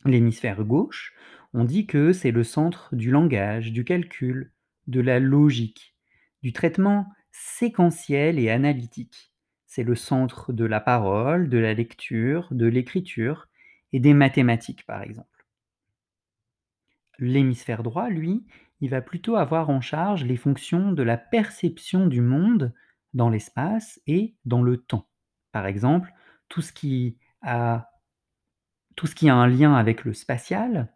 L'hémisphère 0.07 0.65
gauche, 0.65 1.13
on 1.53 1.65
dit 1.65 1.87
que 1.87 2.15
c'est 2.15 2.31
le 2.31 2.45
centre 2.45 2.97
du 2.97 3.11
langage, 3.11 3.73
du 3.73 3.85
calcul, 3.85 4.53
de 4.87 5.01
la 5.01 5.21
logique, 5.21 5.95
du 6.43 6.55
traitement 6.55 7.07
séquentiel 7.31 8.39
et 8.39 8.49
analytique. 8.49 9.32
C'est 9.75 9.85
le 9.85 9.95
centre 9.95 10.53
de 10.53 10.67
la 10.67 10.81
parole, 10.81 11.49
de 11.49 11.57
la 11.57 11.73
lecture, 11.73 12.47
de 12.51 12.67
l'écriture, 12.67 13.49
et 13.95 14.01
des 14.01 14.13
mathématiques, 14.13 14.85
par 14.85 15.01
exemple. 15.01 15.47
L'hémisphère 17.19 17.83
droit, 17.83 18.11
lui, 18.11 18.45
il 18.83 18.91
va 18.91 19.01
plutôt 19.01 19.37
avoir 19.37 19.71
en 19.71 19.81
charge 19.81 20.25
les 20.25 20.37
fonctions 20.37 20.93
de 20.93 21.03
la 21.03 21.17
perception 21.17 22.07
du 22.07 22.21
monde 22.21 22.75
dans 23.15 23.31
l'espace 23.31 23.99
et 24.07 24.35
dans 24.45 24.63
le 24.63 24.77
temps. 24.77 25.09
Par 25.53 25.65
exemple, 25.65 26.13
tout 26.51 26.61
ce 26.61 26.75
qui 26.75 27.17
a, 27.41 27.93
tout 28.95 29.07
ce 29.07 29.15
qui 29.15 29.31
a 29.31 29.35
un 29.35 29.47
lien 29.47 29.75
avec 29.75 30.05
le 30.05 30.13
spatial, 30.13 30.93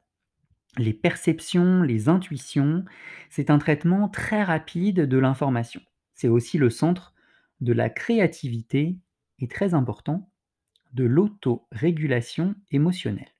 les 0.77 0.93
perceptions, 0.93 1.81
les 1.81 2.11
intuitions, 2.11 2.85
c'est 3.31 3.49
un 3.49 3.57
traitement 3.57 4.11
très 4.11 4.45
rapide 4.45 5.09
de 5.09 5.17
l'information. 5.17 5.81
C'est 6.13 6.29
aussi 6.29 6.59
le 6.59 6.69
centre 6.69 7.15
de 7.61 7.73
la 7.73 7.91
créativité 7.91 8.99
et 9.39 9.49
très 9.49 9.75
important 9.75 10.31
de 10.93 11.05
l'autorégulation 11.05 12.55
émotionnelle. 12.71 13.35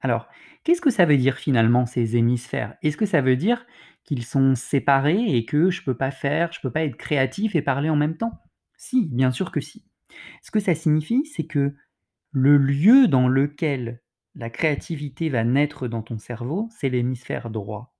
Alors, 0.00 0.28
qu'est-ce 0.62 0.80
que 0.80 0.90
ça 0.90 1.04
veut 1.04 1.16
dire 1.16 1.36
finalement 1.36 1.86
ces 1.86 2.16
hémisphères? 2.16 2.76
Est-ce 2.82 2.96
que 2.96 3.06
ça 3.06 3.22
veut 3.22 3.36
dire 3.36 3.66
qu'ils 4.04 4.24
sont 4.24 4.54
séparés 4.54 5.36
et 5.36 5.44
que 5.44 5.70
je 5.70 5.80
ne 5.80 5.84
peux 5.84 5.96
pas 5.96 6.10
faire, 6.10 6.52
je 6.52 6.58
ne 6.58 6.62
peux 6.62 6.70
pas 6.70 6.84
être 6.84 6.96
créatif 6.96 7.56
et 7.56 7.62
parler 7.62 7.90
en 7.90 7.96
même 7.96 8.16
temps? 8.16 8.40
Si, 8.76 9.06
bien 9.06 9.30
sûr 9.30 9.50
que 9.50 9.60
si. 9.60 9.84
Ce 10.42 10.50
que 10.50 10.60
ça 10.60 10.74
signifie, 10.74 11.24
c'est 11.26 11.46
que 11.46 11.74
le 12.30 12.58
lieu 12.58 13.08
dans 13.08 13.28
lequel 13.28 14.00
la 14.34 14.50
créativité 14.50 15.30
va 15.30 15.44
naître 15.44 15.88
dans 15.88 16.02
ton 16.02 16.18
cerveau, 16.18 16.68
c'est 16.70 16.90
l'hémisphère 16.90 17.50
droit. 17.50 17.96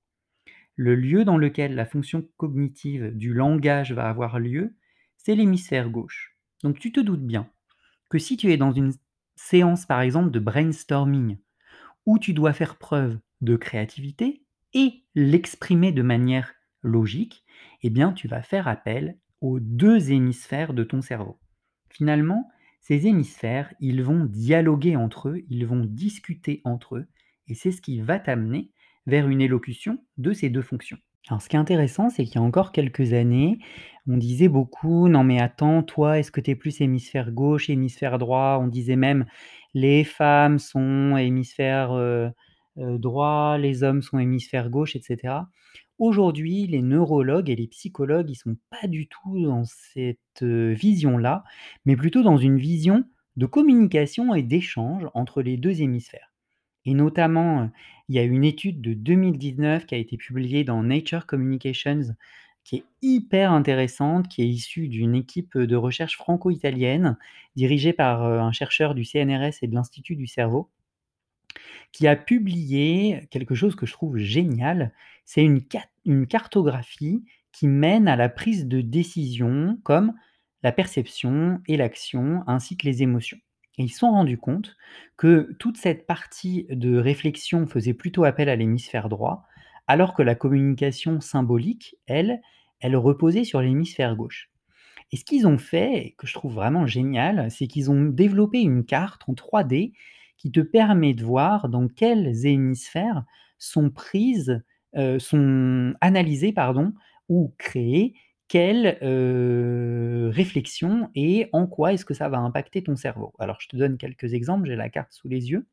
Le 0.76 0.94
lieu 0.94 1.24
dans 1.24 1.38
lequel 1.38 1.74
la 1.74 1.86
fonction 1.86 2.28
cognitive 2.36 3.16
du 3.16 3.32
langage 3.32 3.92
va 3.92 4.08
avoir 4.08 4.38
lieu, 4.38 4.76
c'est 5.26 5.34
l'hémisphère 5.34 5.90
gauche. 5.90 6.36
Donc 6.62 6.78
tu 6.78 6.92
te 6.92 7.00
doutes 7.00 7.26
bien 7.26 7.50
que 8.10 8.16
si 8.16 8.36
tu 8.36 8.52
es 8.52 8.56
dans 8.56 8.70
une 8.70 8.92
séance 9.34 9.84
par 9.84 10.00
exemple 10.00 10.30
de 10.30 10.38
brainstorming, 10.38 11.38
où 12.06 12.20
tu 12.20 12.32
dois 12.32 12.52
faire 12.52 12.78
preuve 12.78 13.18
de 13.40 13.56
créativité 13.56 14.44
et 14.72 15.02
l'exprimer 15.16 15.90
de 15.90 16.02
manière 16.02 16.54
logique, 16.82 17.44
eh 17.82 17.90
bien 17.90 18.12
tu 18.12 18.28
vas 18.28 18.40
faire 18.40 18.68
appel 18.68 19.18
aux 19.40 19.58
deux 19.58 20.12
hémisphères 20.12 20.74
de 20.74 20.84
ton 20.84 21.02
cerveau. 21.02 21.40
Finalement, 21.90 22.48
ces 22.80 23.08
hémisphères, 23.08 23.74
ils 23.80 24.04
vont 24.04 24.26
dialoguer 24.26 24.94
entre 24.94 25.30
eux, 25.30 25.44
ils 25.48 25.66
vont 25.66 25.84
discuter 25.84 26.60
entre 26.62 26.98
eux, 26.98 27.08
et 27.48 27.54
c'est 27.56 27.72
ce 27.72 27.82
qui 27.82 28.00
va 28.00 28.20
t'amener 28.20 28.70
vers 29.06 29.28
une 29.28 29.40
élocution 29.40 29.98
de 30.18 30.32
ces 30.32 30.50
deux 30.50 30.62
fonctions. 30.62 30.98
Alors 31.28 31.42
ce 31.42 31.48
qui 31.48 31.56
est 31.56 31.58
intéressant, 31.58 32.08
c'est 32.10 32.24
qu'il 32.24 32.36
y 32.36 32.38
a 32.38 32.42
encore 32.42 32.72
quelques 32.72 33.12
années, 33.12 33.58
on 34.08 34.16
disait 34.16 34.48
beaucoup: 34.48 35.08
«Non 35.08 35.24
mais 35.24 35.40
attends, 35.40 35.82
toi, 35.82 36.18
est-ce 36.18 36.30
que 36.30 36.40
tu 36.40 36.52
es 36.52 36.54
plus 36.54 36.80
hémisphère 36.80 37.32
gauche, 37.32 37.68
hémisphère 37.70 38.18
droit?» 38.18 38.58
on 38.62 38.68
disait 38.68 38.96
même: 38.96 39.26
«Les 39.74 40.04
femmes 40.04 40.58
sont 40.60 41.16
hémisphère, 41.16 41.92
euh, 41.92 42.28
euh, 42.78 42.98
droit, 42.98 43.58
les 43.58 43.82
hommes 43.82 44.02
sont 44.02 44.18
hémisphère 44.20 44.70
gauche» 44.70 44.94
etc. 44.96 45.50
Aujourd'hui, 45.98 46.66
les 46.68 46.82
neurologues 46.82 47.50
et 47.50 47.56
les 47.56 47.66
psychologues, 47.68 48.30
ils 48.30 48.34
sont 48.36 48.56
pas 48.70 48.86
du 48.86 49.08
tout 49.08 49.42
dans 49.44 49.64
cette, 49.64 50.18
euh, 50.42 50.72
vision-là, 50.74 51.42
mais 51.86 51.96
plutôt 51.96 52.22
dans 52.22 52.36
une 52.36 52.58
vision 52.58 53.04
de 53.36 53.46
communication 53.46 54.34
et 54.34 54.42
d'échange 54.42 55.06
entre 55.14 55.42
les 55.42 55.56
deux 55.56 55.80
hémisphères. 55.82 56.25
Et 56.86 56.94
notamment, 56.94 57.70
il 58.08 58.14
y 58.14 58.18
a 58.18 58.22
une 58.22 58.44
étude 58.44 58.80
de 58.80 58.94
2019 58.94 59.86
qui 59.86 59.94
a 59.94 59.98
été 59.98 60.16
publiée 60.16 60.64
dans 60.64 60.82
Nature 60.82 61.26
Communications, 61.26 62.14
qui 62.64 62.76
est 62.76 62.84
hyper 63.02 63.52
intéressante, 63.52 64.28
qui 64.28 64.42
est 64.42 64.48
issue 64.48 64.88
d'une 64.88 65.14
équipe 65.14 65.58
de 65.58 65.76
recherche 65.76 66.16
franco-italienne, 66.16 67.18
dirigée 67.56 67.92
par 67.92 68.22
un 68.22 68.52
chercheur 68.52 68.94
du 68.94 69.04
CNRS 69.04 69.58
et 69.62 69.66
de 69.66 69.74
l'Institut 69.74 70.16
du 70.16 70.26
cerveau, 70.26 70.70
qui 71.92 72.06
a 72.06 72.16
publié 72.16 73.26
quelque 73.30 73.54
chose 73.54 73.76
que 73.76 73.86
je 73.86 73.92
trouve 73.92 74.18
génial. 74.18 74.92
C'est 75.24 75.42
une, 75.42 75.60
une 76.04 76.26
cartographie 76.26 77.24
qui 77.52 77.68
mène 77.68 78.06
à 78.06 78.16
la 78.16 78.28
prise 78.28 78.66
de 78.66 78.80
décision 78.80 79.78
comme 79.82 80.12
la 80.62 80.72
perception 80.72 81.60
et 81.66 81.76
l'action, 81.76 82.42
ainsi 82.46 82.76
que 82.76 82.86
les 82.86 83.02
émotions. 83.02 83.38
Et 83.78 83.84
ils 83.84 83.88
se 83.90 83.98
sont 83.98 84.10
rendus 84.10 84.38
compte 84.38 84.76
que 85.16 85.54
toute 85.58 85.76
cette 85.76 86.06
partie 86.06 86.66
de 86.70 86.96
réflexion 86.96 87.66
faisait 87.66 87.94
plutôt 87.94 88.24
appel 88.24 88.48
à 88.48 88.56
l'hémisphère 88.56 89.08
droit, 89.08 89.44
alors 89.86 90.14
que 90.14 90.22
la 90.22 90.34
communication 90.34 91.20
symbolique, 91.20 91.96
elle, 92.06 92.40
elle 92.80 92.96
reposait 92.96 93.44
sur 93.44 93.60
l'hémisphère 93.60 94.16
gauche. 94.16 94.50
Et 95.12 95.16
ce 95.16 95.24
qu'ils 95.24 95.46
ont 95.46 95.58
fait, 95.58 96.14
que 96.18 96.26
je 96.26 96.34
trouve 96.34 96.54
vraiment 96.54 96.86
génial, 96.86 97.50
c'est 97.50 97.66
qu'ils 97.68 97.90
ont 97.90 98.04
développé 98.04 98.60
une 98.60 98.84
carte 98.84 99.22
en 99.28 99.34
3D 99.34 99.92
qui 100.36 100.50
te 100.50 100.60
permet 100.60 101.14
de 101.14 101.24
voir 101.24 101.68
dans 101.68 101.88
quels 101.88 102.46
hémisphères 102.46 103.24
sont 103.58 103.90
prises, 103.90 104.62
euh, 104.96 105.18
sont 105.18 105.94
analysées 106.00 106.52
pardon, 106.52 106.92
ou 107.28 107.54
créées 107.58 108.14
quelle 108.48 108.98
réflexion 110.32 111.10
et 111.14 111.48
en 111.52 111.66
quoi 111.66 111.92
est-ce 111.92 112.04
que 112.04 112.14
ça 112.14 112.28
va 112.28 112.38
impacter 112.38 112.82
ton 112.82 112.96
cerveau? 112.96 113.32
Alors, 113.38 113.60
je 113.60 113.68
te 113.68 113.76
donne 113.76 113.98
quelques 113.98 114.34
exemples, 114.34 114.68
j'ai 114.68 114.76
la 114.76 114.88
carte 114.88 115.12
sous 115.12 115.28
les 115.28 115.50
yeux. 115.50 115.66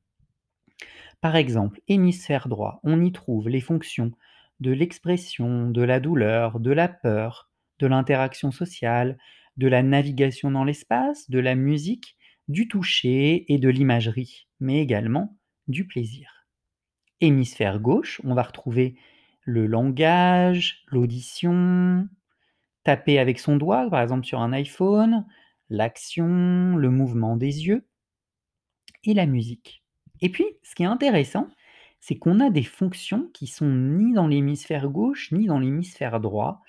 Par 1.22 1.36
exemple, 1.36 1.80
hémisphère 1.88 2.48
droit, 2.50 2.80
on 2.84 3.02
y 3.02 3.12
trouve 3.12 3.48
les 3.48 3.62
fonctions 3.62 4.12
de 4.60 4.72
l'expression, 4.72 5.70
de 5.70 5.82
la 5.82 6.00
douleur, 6.00 6.60
de 6.60 6.72
la 6.72 6.88
peur, 6.88 7.50
de 7.80 7.88
l'interaction 7.88 8.52
sociale, 8.52 9.18
de 9.58 9.68
la 9.68 9.84
navigation 9.84 10.52
dans 10.52 10.64
l'espace, 10.64 11.30
de 11.30 11.40
la 11.40 11.56
musique, 11.56 12.18
du 12.48 12.68
toucher 12.68 13.52
et 13.52 13.58
de 13.58 13.70
l'imagerie, 13.70 14.48
mais 14.60 14.82
également 14.82 15.38
du 15.68 15.88
plaisir. 15.88 16.48
Hémisphère 17.22 17.80
gauche, 17.80 18.20
on 18.26 18.34
va 18.34 18.44
retrouver 18.44 18.96
le 19.42 19.66
langage, 19.66 20.84
l'audition, 20.88 22.08
taper 22.84 23.20
avec 23.20 23.40
son 23.40 23.58
doigt, 23.58 23.90
par 23.90 24.02
exemple 24.02 24.26
sur 24.26 24.42
un 24.42 24.54
iPhone, 24.54 25.26
l'action, 25.70 26.76
le 26.76 26.90
mouvement 26.90 27.38
des 27.38 27.68
yeux 27.68 27.86
et 29.04 29.14
la 29.14 29.26
musique. 29.26 29.84
Et 30.22 30.30
puis, 30.30 30.46
ce 30.64 30.76
qui 30.76 30.84
est 30.84 30.88
intéressant, 30.88 31.48
c'est 32.00 32.18
qu'on 32.18 32.40
a 32.40 32.50
des 32.50 32.64
fonctions 32.64 33.30
qui 33.34 33.48
sont 33.48 33.70
ni 33.70 34.14
dans 34.14 34.28
l'hémisphère 34.28 34.90
gauche 34.90 35.32
ni 35.32 35.46
dans 35.46 35.60
l'hémisphère 35.60 36.20
droit, 36.20 36.62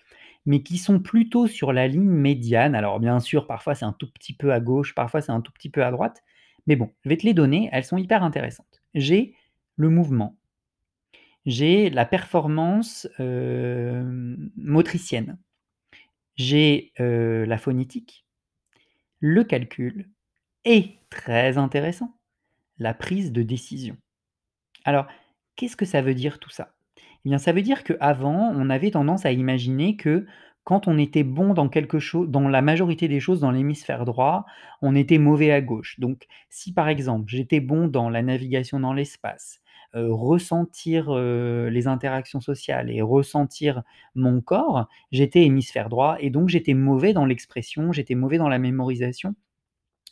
mais 0.47 0.63
qui 0.63 0.79
sont 0.79 1.01
plutôt 1.01 1.47
sur 1.47 1.73
la 1.73 1.89
ligne 1.89 2.05
médiane. 2.05 2.75
Alors 2.75 3.01
bien 3.01 3.19
sûr, 3.21 3.47
parfois 3.47 3.75
c'est 3.75 3.85
un 3.85 3.93
tout 3.93 4.11
petit 4.13 4.35
peu 4.35 4.53
à 4.53 4.61
gauche, 4.61 4.95
parfois 4.95 5.21
c'est 5.21 5.33
un 5.33 5.41
tout 5.41 5.53
petit 5.53 5.71
peu 5.71 5.85
à 5.85 5.91
droite, 5.91 6.23
mais 6.67 6.77
bon, 6.77 6.93
je 7.03 7.09
vais 7.09 7.17
te 7.17 7.27
les 7.27 7.35
donner, 7.35 7.69
elles 7.73 7.85
sont 7.85 7.97
hyper 7.97 8.23
intéressantes. 8.23 8.83
J'ai 8.95 9.35
le 9.77 9.89
mouvement, 9.89 10.37
j'ai 11.47 11.91
la 11.91 12.05
performance 12.07 13.09
euh, 13.21 14.37
motricienne, 14.57 15.39
j'ai 16.37 16.93
la 16.99 17.59
phonétique, 17.59 18.27
le 19.21 19.45
calcul 19.45 20.09
et, 20.65 20.99
très 21.11 21.59
intéressant, 21.59 22.17
la 22.79 22.95
prise 22.95 23.33
de 23.33 23.43
décision. 23.43 23.97
Alors, 24.85 25.07
qu'est-ce 25.57 25.77
que 25.77 25.85
ça 25.85 26.03
veut 26.03 26.15
dire 26.15 26.39
tout 26.39 26.51
ça? 26.51 26.75
Eh 26.97 27.29
bien, 27.29 27.39
ça 27.39 27.53
veut 27.53 27.63
dire 27.63 27.85
qu'avant, 27.85 28.53
on 28.55 28.69
avait 28.69 28.91
tendance 28.91 29.25
à 29.25 29.33
imaginer 29.33 29.97
que 29.97 30.27
quand 30.65 30.89
on 30.89 30.99
était 30.99 31.25
bon 31.25 31.55
dans 31.55 31.69
quelque 31.69 31.99
chose, 31.99 32.29
dans 32.29 32.49
la 32.49 32.63
majorité 32.63 33.07
des 33.07 33.21
choses 33.21 33.41
dans 33.41 33.51
l'hémisphère 33.51 34.05
droit, 34.05 34.47
on 34.83 34.95
était 34.95 35.19
mauvais 35.19 35.53
à 35.53 35.61
gauche. 35.61 36.01
Donc, 36.01 36.27
si 36.49 36.73
par 36.73 36.89
exemple 36.89 37.25
j'étais 37.29 37.61
bon 37.61 37.87
dans 37.87 38.09
la 38.09 38.23
navigation 38.23 38.81
dans 38.81 38.95
l'espace, 38.95 39.61
euh, 39.97 40.13
ressentir 40.13 41.07
euh, 41.11 41.71
les 41.71 41.87
interactions 41.87 42.41
sociales 42.41 42.91
et 42.91 43.03
ressentir 43.03 43.83
mon 44.15 44.41
corps, 44.41 44.89
j'étais 45.13 45.45
hémisphère 45.45 45.89
droit 45.89 46.17
et 46.21 46.31
donc 46.31 46.49
j'étais 46.49 46.75
mauvais 46.75 47.13
dans 47.13 47.27
l'expression, 47.27 47.93
j'étais 47.93 48.15
mauvais 48.15 48.39
dans 48.39 48.49
la 48.49 48.59
mémorisation 48.59 49.35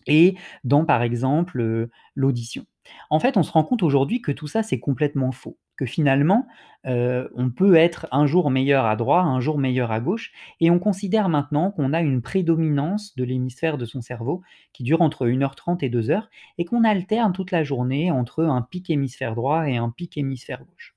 et 0.07 0.37
dans, 0.65 0.85
par 0.85 1.03
exemple, 1.03 1.61
euh, 1.61 1.91
l'audition. 2.15 2.67
En 3.11 3.21
fait, 3.21 3.37
on 3.37 3.43
se 3.43 3.53
rend 3.53 3.65
compte 3.65 3.83
aujourd'hui 3.83 4.21
que 4.23 4.33
tout 4.33 4.49
ça, 4.49 4.62
c'est 4.62 4.81
complètement 4.81 5.33
faux. 5.33 5.59
Que 5.76 5.87
finalement, 5.87 6.47
euh, 6.87 7.29
on 7.35 7.50
peut 7.50 7.76
être 7.76 8.07
un 8.11 8.26
jour 8.26 8.50
meilleur 8.50 8.85
à 8.85 8.97
droite, 8.97 9.25
un 9.25 9.41
jour 9.41 9.59
meilleur 9.59 9.91
à 9.93 10.00
gauche, 10.00 10.33
et 10.61 10.71
on 10.71 10.79
considère 10.79 11.29
maintenant 11.29 11.71
qu'on 11.71 11.93
a 11.93 12.00
une 12.02 12.23
prédominance 12.23 13.14
de 13.17 13.25
l'hémisphère 13.25 13.79
de 13.79 13.85
son 13.85 14.00
cerveau 14.00 14.43
qui 14.73 14.83
dure 14.83 15.02
entre 15.02 15.26
1h30 15.26 15.85
et 15.85 15.91
2h, 15.91 16.25
et 16.59 16.64
qu'on 16.64 16.85
alterne 16.85 17.33
toute 17.33 17.50
la 17.50 17.64
journée 17.64 18.11
entre 18.11 18.45
un 18.45 18.62
pic 18.62 18.91
hémisphère 18.91 19.35
droit 19.35 19.69
et 19.69 19.76
un 19.76 19.91
pic 19.91 20.17
hémisphère 20.17 20.64
gauche. 20.64 20.95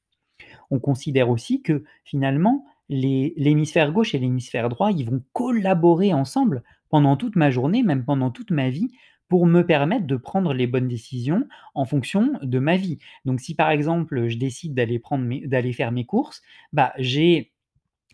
On 0.71 0.79
considère 0.79 1.29
aussi 1.29 1.61
que 1.61 1.83
finalement, 2.03 2.65
l'hémisphère 2.89 3.91
gauche 3.91 4.13
et 4.15 4.19
l'hémisphère 4.19 4.69
droit, 4.69 4.91
ils 4.91 5.09
vont 5.09 5.23
collaborer 5.33 6.13
ensemble 6.13 6.63
pendant 6.89 7.17
toute 7.17 7.35
ma 7.35 7.51
journée, 7.51 7.83
même 7.83 8.05
pendant 8.05 8.31
toute 8.31 8.51
ma 8.51 8.69
vie, 8.69 8.91
pour 9.27 9.45
me 9.47 9.65
permettre 9.65 10.05
de 10.05 10.15
prendre 10.15 10.53
les 10.53 10.67
bonnes 10.67 10.87
décisions 10.87 11.47
en 11.73 11.85
fonction 11.85 12.33
de 12.41 12.59
ma 12.59 12.77
vie. 12.77 12.99
Donc 13.25 13.39
si 13.39 13.55
par 13.55 13.69
exemple 13.69 14.27
je 14.27 14.37
décide 14.37 14.73
d'aller 14.73 14.99
prendre 14.99 15.25
d'aller 15.45 15.73
faire 15.73 15.91
mes 15.91 16.05
courses, 16.05 16.41
bah 16.73 16.93
j'ai 16.97 17.51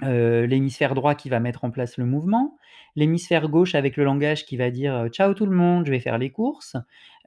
euh, 0.04 0.48
l'hémisphère 0.48 0.96
droit 0.96 1.14
qui 1.14 1.30
va 1.30 1.40
mettre 1.40 1.64
en 1.64 1.72
place 1.72 1.98
le 1.98 2.06
mouvement, 2.06 2.58
l'hémisphère 2.96 3.50
gauche 3.50 3.76
avec 3.76 3.98
le 3.98 4.04
langage 4.04 4.46
qui 4.46 4.58
va 4.58 4.72
dire 4.72 5.08
ciao 5.10 5.34
tout 5.34 5.46
le 5.46 5.56
monde, 5.56 5.86
je 5.86 5.92
vais 5.92 6.00
faire 6.00 6.18
les 6.18 6.32
courses, 6.32 6.76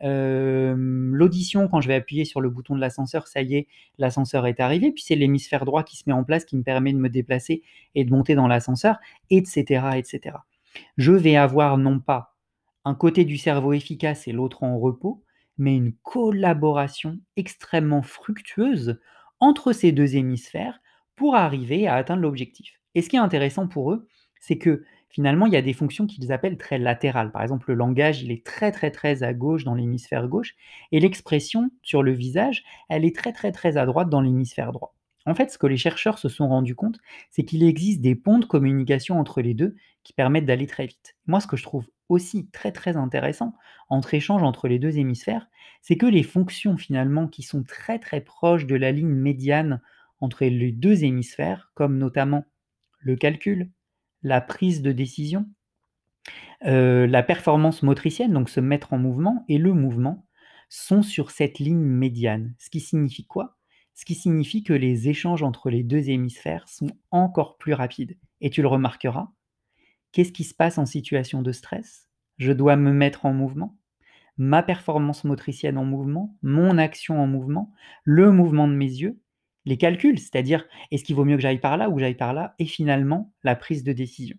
l'audition 0.00 1.68
quand 1.68 1.80
je 1.80 1.88
vais 1.88 1.94
appuyer 1.94 2.24
sur 2.24 2.40
le 2.40 2.50
bouton 2.50 2.74
de 2.74 2.80
l'ascenseur, 2.80 3.28
ça 3.28 3.42
y 3.42 3.54
est, 3.54 3.68
l'ascenseur 3.98 4.46
est 4.46 4.60
arrivé, 4.60 4.90
puis 4.90 5.04
c'est 5.06 5.14
l'hémisphère 5.14 5.64
droit 5.64 5.84
qui 5.84 5.96
se 5.96 6.04
met 6.06 6.12
en 6.12 6.24
place, 6.24 6.44
qui 6.44 6.56
me 6.56 6.62
permet 6.62 6.92
de 6.92 6.98
me 6.98 7.08
déplacer 7.08 7.62
et 7.94 8.04
de 8.04 8.10
monter 8.10 8.34
dans 8.34 8.48
l'ascenseur, 8.48 8.98
etc., 9.30 9.90
etc. 9.96 10.36
Je 10.96 11.12
vais 11.12 11.36
avoir 11.36 11.78
non 11.78 12.00
pas 12.00 12.33
un 12.84 12.94
côté 12.94 13.24
du 13.24 13.38
cerveau 13.38 13.72
efficace 13.72 14.28
et 14.28 14.32
l'autre 14.32 14.62
en 14.62 14.78
repos, 14.78 15.22
mais 15.58 15.76
une 15.76 15.92
collaboration 16.02 17.18
extrêmement 17.36 18.02
fructueuse 18.02 19.00
entre 19.40 19.72
ces 19.72 19.92
deux 19.92 20.16
hémisphères 20.16 20.80
pour 21.16 21.36
arriver 21.36 21.86
à 21.86 21.94
atteindre 21.94 22.22
l'objectif. 22.22 22.80
Et 22.94 23.02
ce 23.02 23.08
qui 23.08 23.16
est 23.16 23.20
intéressant 23.20 23.68
pour 23.68 23.92
eux, 23.92 24.08
c'est 24.40 24.58
que 24.58 24.84
finalement, 25.08 25.46
il 25.46 25.52
y 25.52 25.56
a 25.56 25.62
des 25.62 25.72
fonctions 25.72 26.06
qu'ils 26.06 26.32
appellent 26.32 26.58
très 26.58 26.78
latérales. 26.78 27.30
Par 27.30 27.42
exemple, 27.42 27.70
le 27.70 27.76
langage, 27.76 28.22
il 28.22 28.32
est 28.32 28.44
très 28.44 28.72
très 28.72 28.90
très 28.90 29.22
à 29.22 29.32
gauche 29.32 29.64
dans 29.64 29.74
l'hémisphère 29.74 30.28
gauche, 30.28 30.54
et 30.92 31.00
l'expression 31.00 31.70
sur 31.82 32.02
le 32.02 32.12
visage, 32.12 32.64
elle 32.88 33.04
est 33.04 33.14
très 33.14 33.32
très 33.32 33.52
très 33.52 33.76
à 33.76 33.86
droite 33.86 34.10
dans 34.10 34.20
l'hémisphère 34.20 34.72
droit. 34.72 34.94
En 35.26 35.34
fait, 35.34 35.50
ce 35.50 35.58
que 35.58 35.66
les 35.66 35.76
chercheurs 35.78 36.18
se 36.18 36.28
sont 36.28 36.48
rendus 36.48 36.74
compte, 36.74 36.98
c'est 37.30 37.44
qu'il 37.44 37.62
existe 37.62 38.00
des 38.00 38.14
ponts 38.14 38.38
de 38.38 38.44
communication 38.44 39.18
entre 39.18 39.40
les 39.40 39.54
deux 39.54 39.74
qui 40.02 40.12
permettent 40.12 40.46
d'aller 40.46 40.66
très 40.66 40.86
vite. 40.86 41.16
Moi, 41.26 41.40
ce 41.40 41.46
que 41.46 41.56
je 41.56 41.62
trouve 41.62 41.86
aussi 42.08 42.48
très 42.50 42.72
très 42.72 42.96
intéressant 42.96 43.54
entre 43.88 44.14
échanges 44.14 44.42
entre 44.42 44.68
les 44.68 44.78
deux 44.78 44.98
hémisphères, 44.98 45.48
c'est 45.82 45.96
que 45.96 46.06
les 46.06 46.22
fonctions 46.22 46.76
finalement 46.76 47.28
qui 47.28 47.42
sont 47.42 47.62
très 47.62 47.98
très 47.98 48.20
proches 48.20 48.66
de 48.66 48.74
la 48.74 48.92
ligne 48.92 49.14
médiane 49.14 49.80
entre 50.20 50.44
les 50.44 50.72
deux 50.72 51.04
hémisphères, 51.04 51.70
comme 51.74 51.98
notamment 51.98 52.44
le 53.00 53.16
calcul, 53.16 53.70
la 54.22 54.40
prise 54.40 54.82
de 54.82 54.92
décision, 54.92 55.46
euh, 56.64 57.06
la 57.06 57.22
performance 57.22 57.82
motricienne, 57.82 58.32
donc 58.32 58.48
se 58.48 58.60
mettre 58.60 58.94
en 58.94 58.98
mouvement, 58.98 59.44
et 59.48 59.58
le 59.58 59.74
mouvement, 59.74 60.26
sont 60.70 61.02
sur 61.02 61.30
cette 61.30 61.58
ligne 61.58 61.84
médiane. 61.84 62.54
Ce 62.58 62.70
qui 62.70 62.80
signifie 62.80 63.26
quoi? 63.26 63.58
Ce 63.94 64.04
qui 64.04 64.14
signifie 64.14 64.64
que 64.64 64.72
les 64.72 65.08
échanges 65.08 65.42
entre 65.42 65.70
les 65.70 65.84
deux 65.84 66.08
hémisphères 66.08 66.68
sont 66.68 66.90
encore 67.10 67.58
plus 67.58 67.74
rapides. 67.74 68.16
Et 68.40 68.50
tu 68.50 68.62
le 68.62 68.68
remarqueras, 68.68 69.28
qu'est-ce 70.14 70.32
qui 70.32 70.44
se 70.44 70.54
passe 70.54 70.78
en 70.78 70.86
situation 70.86 71.42
de 71.42 71.50
stress? 71.50 72.08
Je 72.38 72.52
dois 72.52 72.76
me 72.76 72.92
mettre 72.92 73.26
en 73.26 73.34
mouvement? 73.34 73.76
Ma 74.38 74.62
performance 74.62 75.24
motricienne 75.24 75.76
en 75.76 75.84
mouvement, 75.84 76.38
mon 76.40 76.78
action 76.78 77.20
en 77.20 77.26
mouvement, 77.26 77.72
le 78.04 78.30
mouvement 78.30 78.68
de 78.68 78.74
mes 78.74 78.86
yeux, 78.86 79.20
les 79.64 79.76
calculs, 79.76 80.18
c'est-à-dire 80.18 80.66
est-ce 80.92 81.02
qu'il 81.02 81.16
vaut 81.16 81.24
mieux 81.24 81.36
que 81.36 81.42
j'aille 81.42 81.60
par 81.60 81.76
là 81.76 81.90
ou 81.90 81.98
j'aille 81.98 82.14
par 82.14 82.32
là, 82.32 82.54
et 82.60 82.64
finalement 82.64 83.32
la 83.42 83.56
prise 83.56 83.82
de 83.82 83.92
décision. 83.92 84.36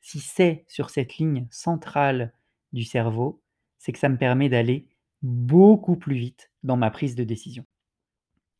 Si 0.00 0.18
c'est 0.18 0.64
sur 0.66 0.90
cette 0.90 1.16
ligne 1.18 1.46
centrale 1.50 2.32
du 2.72 2.82
cerveau, 2.82 3.40
c'est 3.78 3.92
que 3.92 4.00
ça 4.00 4.08
me 4.08 4.18
permet 4.18 4.48
d'aller 4.48 4.88
beaucoup 5.22 5.96
plus 5.96 6.16
vite 6.16 6.50
dans 6.64 6.76
ma 6.76 6.90
prise 6.90 7.14
de 7.14 7.22
décision. 7.22 7.64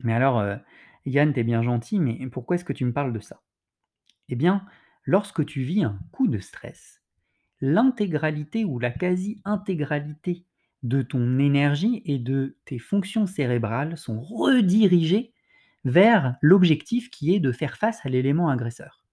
Mais 0.04 0.12
alors, 0.12 0.38
euh, 0.38 0.57
Yann, 1.07 1.33
t'es 1.33 1.42
bien 1.42 1.62
gentil, 1.62 1.99
mais 1.99 2.25
pourquoi 2.28 2.54
est-ce 2.54 2.64
que 2.64 2.73
tu 2.73 2.85
me 2.85 2.92
parles 2.92 3.12
de 3.12 3.21
ça? 3.21 3.40
Eh 4.28 4.37
bien, 4.37 4.64
lorsque 5.05 5.45
tu 5.45 5.63
vis 5.63 5.85
un 5.85 5.99
coup 6.13 6.29
de 6.29 6.39
stress, 6.39 7.03
l'intégralité 7.61 8.65
ou 8.65 8.79
la 8.79 8.91
quasi-intégralité 8.91 10.45
de 10.83 11.03
ton 11.03 11.39
énergie 11.39 12.03
et 12.05 12.19
de 12.19 12.57
tes 12.65 12.79
fonctions 12.79 13.27
cérébrales 13.27 13.97
sont 13.97 14.21
redirigées 14.21 15.33
vers 15.85 16.37
l'objectif 16.41 17.11
qui 17.11 17.35
est 17.35 17.41
de 17.41 17.53
faire 17.53 17.77
face 17.77 18.05
à 18.05 18.09
l'élément 18.09 18.49
agresseur. 18.49 19.05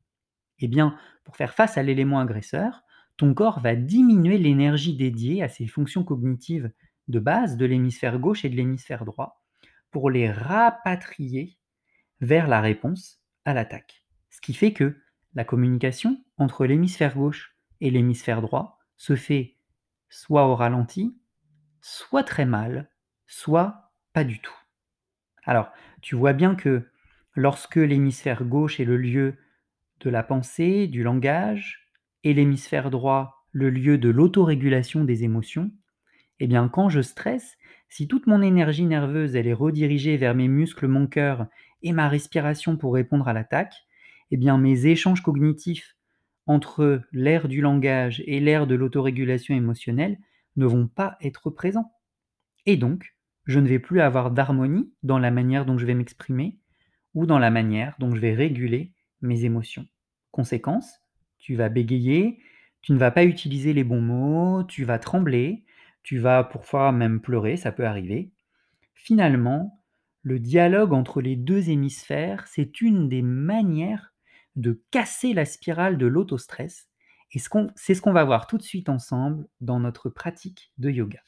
Eh 0.60 0.68
bien, 0.68 0.98
pour 1.24 1.38
faire 1.38 1.54
face 1.54 1.78
à 1.78 1.84
l'élément 1.84 2.20
agresseur, 2.20 2.84
ton 3.18 3.34
corps 3.34 3.60
va 3.60 3.76
diminuer 3.76 4.38
l'énergie 4.38 4.96
dédiée 4.96 5.44
à 5.44 5.50
ses 5.50 5.68
fonctions 5.68 6.04
cognitives 6.04 6.72
de 7.08 7.20
base 7.20 7.58
de 7.58 7.66
l'hémisphère 7.66 8.20
gauche 8.20 8.46
et 8.46 8.50
de 8.50 8.56
l'hémisphère 8.56 9.06
droit 9.06 9.44
pour 9.92 10.10
les 10.10 10.32
rapatrier 10.32 11.58
vers 12.22 12.48
la 12.48 12.62
réponse 12.62 13.22
à 13.46 13.54
l'attaque. 13.54 14.04
Ce 14.30 14.42
qui 14.42 14.54
fait 14.54 14.74
que 14.74 14.96
la 15.40 15.46
communication 15.46 16.22
entre 16.38 16.66
l'hémisphère 16.66 17.16
gauche 17.16 17.56
et 17.80 17.90
l'hémisphère 17.92 18.42
droit 18.42 18.78
se 18.98 19.16
fait 19.16 19.56
soit 20.10 20.46
au 20.50 20.54
ralenti, 20.54 21.18
soit 21.80 22.24
très 22.24 22.46
mal, 22.46 22.90
soit 23.26 23.94
pas 24.12 24.26
du 24.26 24.42
tout. 24.42 24.60
Alors, 25.46 25.72
tu 26.02 26.18
vois 26.18 26.34
bien 26.34 26.56
que 26.56 26.90
lorsque 27.36 27.78
l'hémisphère 27.78 28.44
gauche 28.44 28.82
est 28.82 28.86
le 28.86 28.98
lieu 28.98 29.38
de 30.02 30.10
la 30.10 30.24
pensée, 30.24 30.88
du 30.88 31.04
langage, 31.04 31.90
et 32.26 32.34
l'hémisphère 32.34 32.90
droit 32.90 33.46
le 33.54 33.70
lieu 33.70 33.98
de 33.98 34.10
l'autorégulation 34.10 35.06
des 35.06 35.24
émotions, 35.24 35.72
eh 36.42 36.48
bien 36.48 36.68
quand 36.68 36.90
je 36.90 37.00
stresse, 37.00 37.58
si 37.88 38.10
toute 38.10 38.28
mon 38.28 38.42
énergie 38.42 38.86
nerveuse 38.86 39.38
elle 39.38 39.48
est 39.48 39.54
redirigée 39.54 40.18
vers 40.18 40.36
mes 40.36 40.50
muscles, 40.50 40.90
mon 40.90 41.08
cœur 41.08 41.48
et 41.82 41.94
ma 41.94 42.10
respiration 42.10 42.76
pour 42.76 42.94
répondre 42.94 43.30
à 43.30 43.32
l'attaque, 43.32 43.86
eh 44.32 44.38
bien 44.38 44.58
mes 44.58 44.86
échanges 44.86 45.22
cognitifs 45.22 45.96
entre 46.46 47.02
l'air 47.12 47.48
du 47.48 47.62
langage 47.62 48.24
et 48.26 48.40
l'air 48.40 48.68
de 48.68 48.76
l'autorégulation 48.76 49.56
émotionnelle 49.56 50.18
ne 50.56 50.66
vont 50.66 50.88
pas 50.88 51.18
être 51.22 51.50
présents. 51.50 51.92
Et 52.66 52.76
donc, 52.76 53.16
je 53.46 53.60
ne 53.60 53.68
vais 53.68 53.80
plus 53.80 54.02
avoir 54.02 54.32
d'harmonie 54.32 54.92
dans 55.04 55.20
la 55.20 55.32
manière 55.32 55.66
dont 55.66 55.78
je 55.78 55.86
vais 55.86 55.94
m'exprimer 55.94 56.60
ou 57.14 57.26
dans 57.26 57.40
la 57.40 57.52
manière 57.52 57.96
dont 58.00 58.14
je 58.14 58.20
vais 58.20 58.34
réguler 58.34 58.94
mes 59.22 59.46
émotions. 59.46 59.86
Conséquence, 60.32 61.02
tu 61.38 61.56
vas 61.56 61.70
bégayer, 61.70 62.40
tu 62.82 62.94
ne 62.94 62.98
vas 62.98 63.12
pas 63.12 63.26
utiliser 63.26 63.74
les 63.74 63.84
bons 63.84 64.02
mots, 64.02 64.64
tu 64.64 64.86
vas 64.86 65.00
trembler, 65.00 65.64
tu 66.04 66.20
vas 66.20 66.44
parfois 66.44 66.92
même 66.92 67.22
pleurer, 67.22 67.58
ça 67.58 67.72
peut 67.72 67.86
arriver. 67.86 68.32
Finalement, 68.94 69.84
le 70.22 70.40
dialogue 70.40 70.94
entre 70.94 71.22
les 71.22 71.36
deux 71.36 71.70
hémisphères, 71.70 72.48
c'est 72.48 72.82
une 72.82 73.10
des 73.10 73.22
manières 73.22 74.09
de 74.60 74.84
casser 74.92 75.34
la 75.34 75.46
spirale 75.46 75.98
de 75.98 76.06
l'autostress. 76.06 76.90
Et 77.32 77.40
c'est 77.76 77.94
ce 77.94 78.02
qu'on 78.02 78.12
va 78.12 78.24
voir 78.26 78.48
tout 78.48 78.58
de 78.58 78.64
suite 78.64 78.90
ensemble 78.90 79.48
dans 79.62 79.80
notre 79.80 80.10
pratique 80.10 80.74
de 80.78 80.90
yoga. 80.90 81.20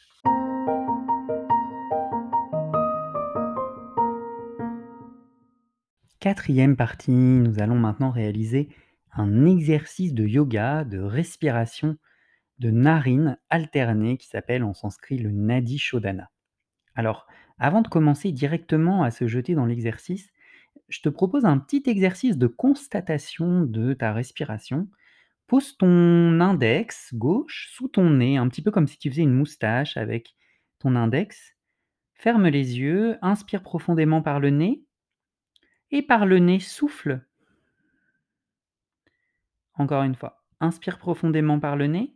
Quatrième 6.19 6.75
partie, 6.75 7.11
nous 7.11 7.59
allons 7.59 7.79
maintenant 7.79 8.11
réaliser 8.11 8.69
un 9.13 9.45
exercice 9.45 10.13
de 10.13 10.25
yoga, 10.25 10.83
de 10.83 10.99
respiration 10.99 11.97
de 12.59 12.69
narine 12.69 13.39
alternée 13.49 14.17
qui 14.17 14.27
s'appelle 14.27 14.63
en 14.63 14.73
sanskrit 14.73 15.17
le 15.17 15.31
Nadi 15.31 15.79
Shodhana. 15.79 16.29
Alors, 16.95 17.25
avant 17.57 17.81
de 17.81 17.87
commencer 17.87 18.31
directement 18.31 19.03
à 19.03 19.11
se 19.11 19.27
jeter 19.27 19.55
dans 19.55 19.65
l'exercice, 19.65 20.29
je 20.91 20.99
te 20.99 21.09
propose 21.09 21.45
un 21.45 21.57
petit 21.57 21.83
exercice 21.89 22.37
de 22.37 22.47
constatation 22.47 23.61
de 23.61 23.93
ta 23.93 24.11
respiration. 24.11 24.89
Pose 25.47 25.77
ton 25.77 26.39
index 26.41 27.13
gauche 27.13 27.69
sous 27.71 27.87
ton 27.87 28.09
nez, 28.09 28.35
un 28.35 28.49
petit 28.49 28.61
peu 28.61 28.71
comme 28.71 28.87
si 28.87 28.97
tu 28.97 29.09
faisais 29.09 29.21
une 29.21 29.33
moustache 29.33 29.95
avec 29.95 30.35
ton 30.79 30.97
index. 30.97 31.55
Ferme 32.13 32.47
les 32.49 32.77
yeux, 32.77 33.17
inspire 33.21 33.63
profondément 33.63 34.21
par 34.21 34.41
le 34.41 34.49
nez 34.49 34.83
et 35.91 36.01
par 36.01 36.25
le 36.25 36.39
nez, 36.39 36.59
souffle. 36.59 37.25
Encore 39.75 40.03
une 40.03 40.15
fois, 40.15 40.43
inspire 40.59 40.97
profondément 40.97 41.59
par 41.59 41.77
le 41.77 41.87
nez 41.87 42.13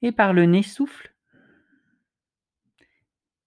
et 0.00 0.10
par 0.10 0.32
le 0.32 0.46
nez, 0.46 0.62
souffle. 0.62 1.14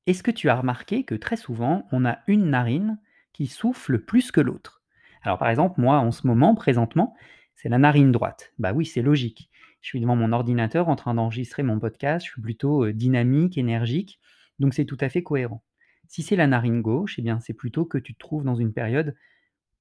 Est-ce 0.05 0.21
que 0.21 0.31
tu 0.31 0.47
as 0.47 0.55
remarqué 0.55 1.03
que 1.05 1.15
très 1.15 1.37
souvent, 1.37 1.87
on 1.91 2.05
a 2.05 2.19
une 2.27 2.51
narine 2.51 2.99
qui 3.37 3.45
souffle 3.45 3.99
plus 3.99 4.31
que 4.31 4.41
l'autre 4.41 4.81
Alors 5.21 5.37
par 5.37 5.49
exemple, 5.49 5.79
moi 5.79 5.99
en 5.99 6.09
ce 6.11 6.25
moment, 6.25 6.55
présentement, 6.55 7.15
c'est 7.53 7.69
la 7.69 7.77
narine 7.77 8.11
droite. 8.11 8.51
Bah 8.57 8.73
oui, 8.73 8.83
c'est 8.83 9.03
logique. 9.03 9.51
Je 9.81 9.89
suis 9.89 9.99
devant 9.99 10.15
mon 10.15 10.31
ordinateur 10.31 10.89
en 10.89 10.95
train 10.95 11.13
d'enregistrer 11.13 11.61
mon 11.61 11.79
podcast, 11.79 12.25
je 12.25 12.31
suis 12.31 12.41
plutôt 12.41 12.85
euh, 12.85 12.93
dynamique, 12.93 13.59
énergique, 13.59 14.19
donc 14.57 14.73
c'est 14.73 14.85
tout 14.85 14.97
à 15.01 15.09
fait 15.09 15.21
cohérent. 15.21 15.63
Si 16.07 16.23
c'est 16.23 16.35
la 16.35 16.47
narine 16.47 16.81
gauche, 16.81 17.19
eh 17.19 17.21
bien 17.21 17.39
c'est 17.39 17.53
plutôt 17.53 17.85
que 17.85 17.99
tu 17.99 18.15
te 18.15 18.19
trouves 18.19 18.43
dans 18.43 18.55
une 18.55 18.73
période 18.73 19.15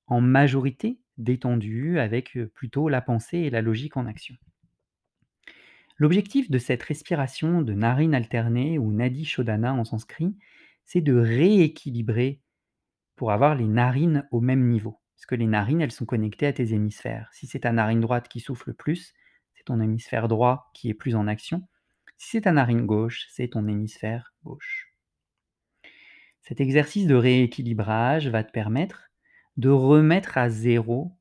en 0.06 0.20
majorité 0.20 1.00
détendue, 1.16 1.98
avec 1.98 2.38
plutôt 2.52 2.90
la 2.90 3.00
pensée 3.00 3.38
et 3.38 3.50
la 3.50 3.62
logique 3.62 3.96
en 3.96 4.04
action. 4.04 4.34
L'objectif 5.96 6.50
de 6.50 6.58
cette 6.58 6.82
respiration 6.82 7.62
de 7.62 7.72
narine 7.72 8.14
alternée 8.14 8.78
ou 8.78 8.92
nadi 8.92 9.24
shodhana 9.24 9.72
en 9.72 9.84
sanskrit, 9.84 10.36
c'est 10.84 11.00
de 11.00 11.14
rééquilibrer 11.14 12.42
pour 13.16 13.32
avoir 13.32 13.54
les 13.54 13.66
narines 13.66 14.28
au 14.30 14.40
même 14.40 14.68
niveau. 14.68 15.00
Parce 15.16 15.26
que 15.26 15.34
les 15.34 15.46
narines, 15.46 15.80
elles 15.80 15.92
sont 15.92 16.04
connectées 16.04 16.46
à 16.46 16.52
tes 16.52 16.74
hémisphères. 16.74 17.28
Si 17.32 17.46
c'est 17.46 17.60
ta 17.60 17.72
narine 17.72 18.00
droite 18.00 18.28
qui 18.28 18.40
souffle 18.40 18.74
plus, 18.74 19.14
c'est 19.54 19.64
ton 19.64 19.80
hémisphère 19.80 20.28
droit 20.28 20.70
qui 20.74 20.90
est 20.90 20.94
plus 20.94 21.16
en 21.16 21.26
action. 21.26 21.66
Si 22.18 22.30
c'est 22.30 22.42
ta 22.42 22.52
narine 22.52 22.86
gauche, 22.86 23.26
c'est 23.30 23.48
ton 23.48 23.66
hémisphère 23.66 24.34
gauche. 24.44 24.92
Cet 26.42 26.60
exercice 26.60 27.06
de 27.06 27.14
rééquilibrage 27.14 28.28
va 28.28 28.44
te 28.44 28.52
permettre 28.52 29.10
de 29.56 29.70
remettre 29.70 30.38
à 30.38 30.48
zéro 30.48 31.12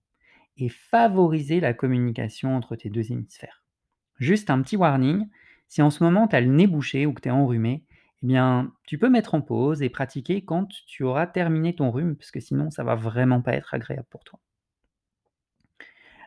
et 0.57 0.69
favoriser 0.69 1.59
la 1.59 1.73
communication 1.73 2.55
entre 2.55 2.75
tes 2.75 2.89
deux 2.89 3.11
hémisphères. 3.11 3.63
Juste 4.19 4.49
un 4.49 4.61
petit 4.61 4.77
warning, 4.77 5.27
si 5.67 5.81
en 5.81 5.89
ce 5.89 6.03
moment 6.03 6.27
tu 6.27 6.35
as 6.35 6.41
le 6.41 6.51
nez 6.51 6.67
bouché 6.67 7.05
ou 7.05 7.13
que 7.13 7.21
tu 7.21 7.29
es 7.29 7.31
enrhumé, 7.31 7.85
eh 8.33 8.67
tu 8.85 8.97
peux 8.97 9.09
mettre 9.09 9.35
en 9.35 9.41
pause 9.41 9.81
et 9.81 9.89
pratiquer 9.89 10.43
quand 10.43 10.67
tu 10.87 11.03
auras 11.03 11.27
terminé 11.27 11.75
ton 11.75 11.91
rhume, 11.91 12.15
parce 12.15 12.31
que 12.31 12.39
sinon 12.39 12.71
ça 12.71 12.83
va 12.83 12.95
vraiment 12.95 13.41
pas 13.41 13.53
être 13.53 13.73
agréable 13.73 14.07
pour 14.09 14.23
toi. 14.23 14.39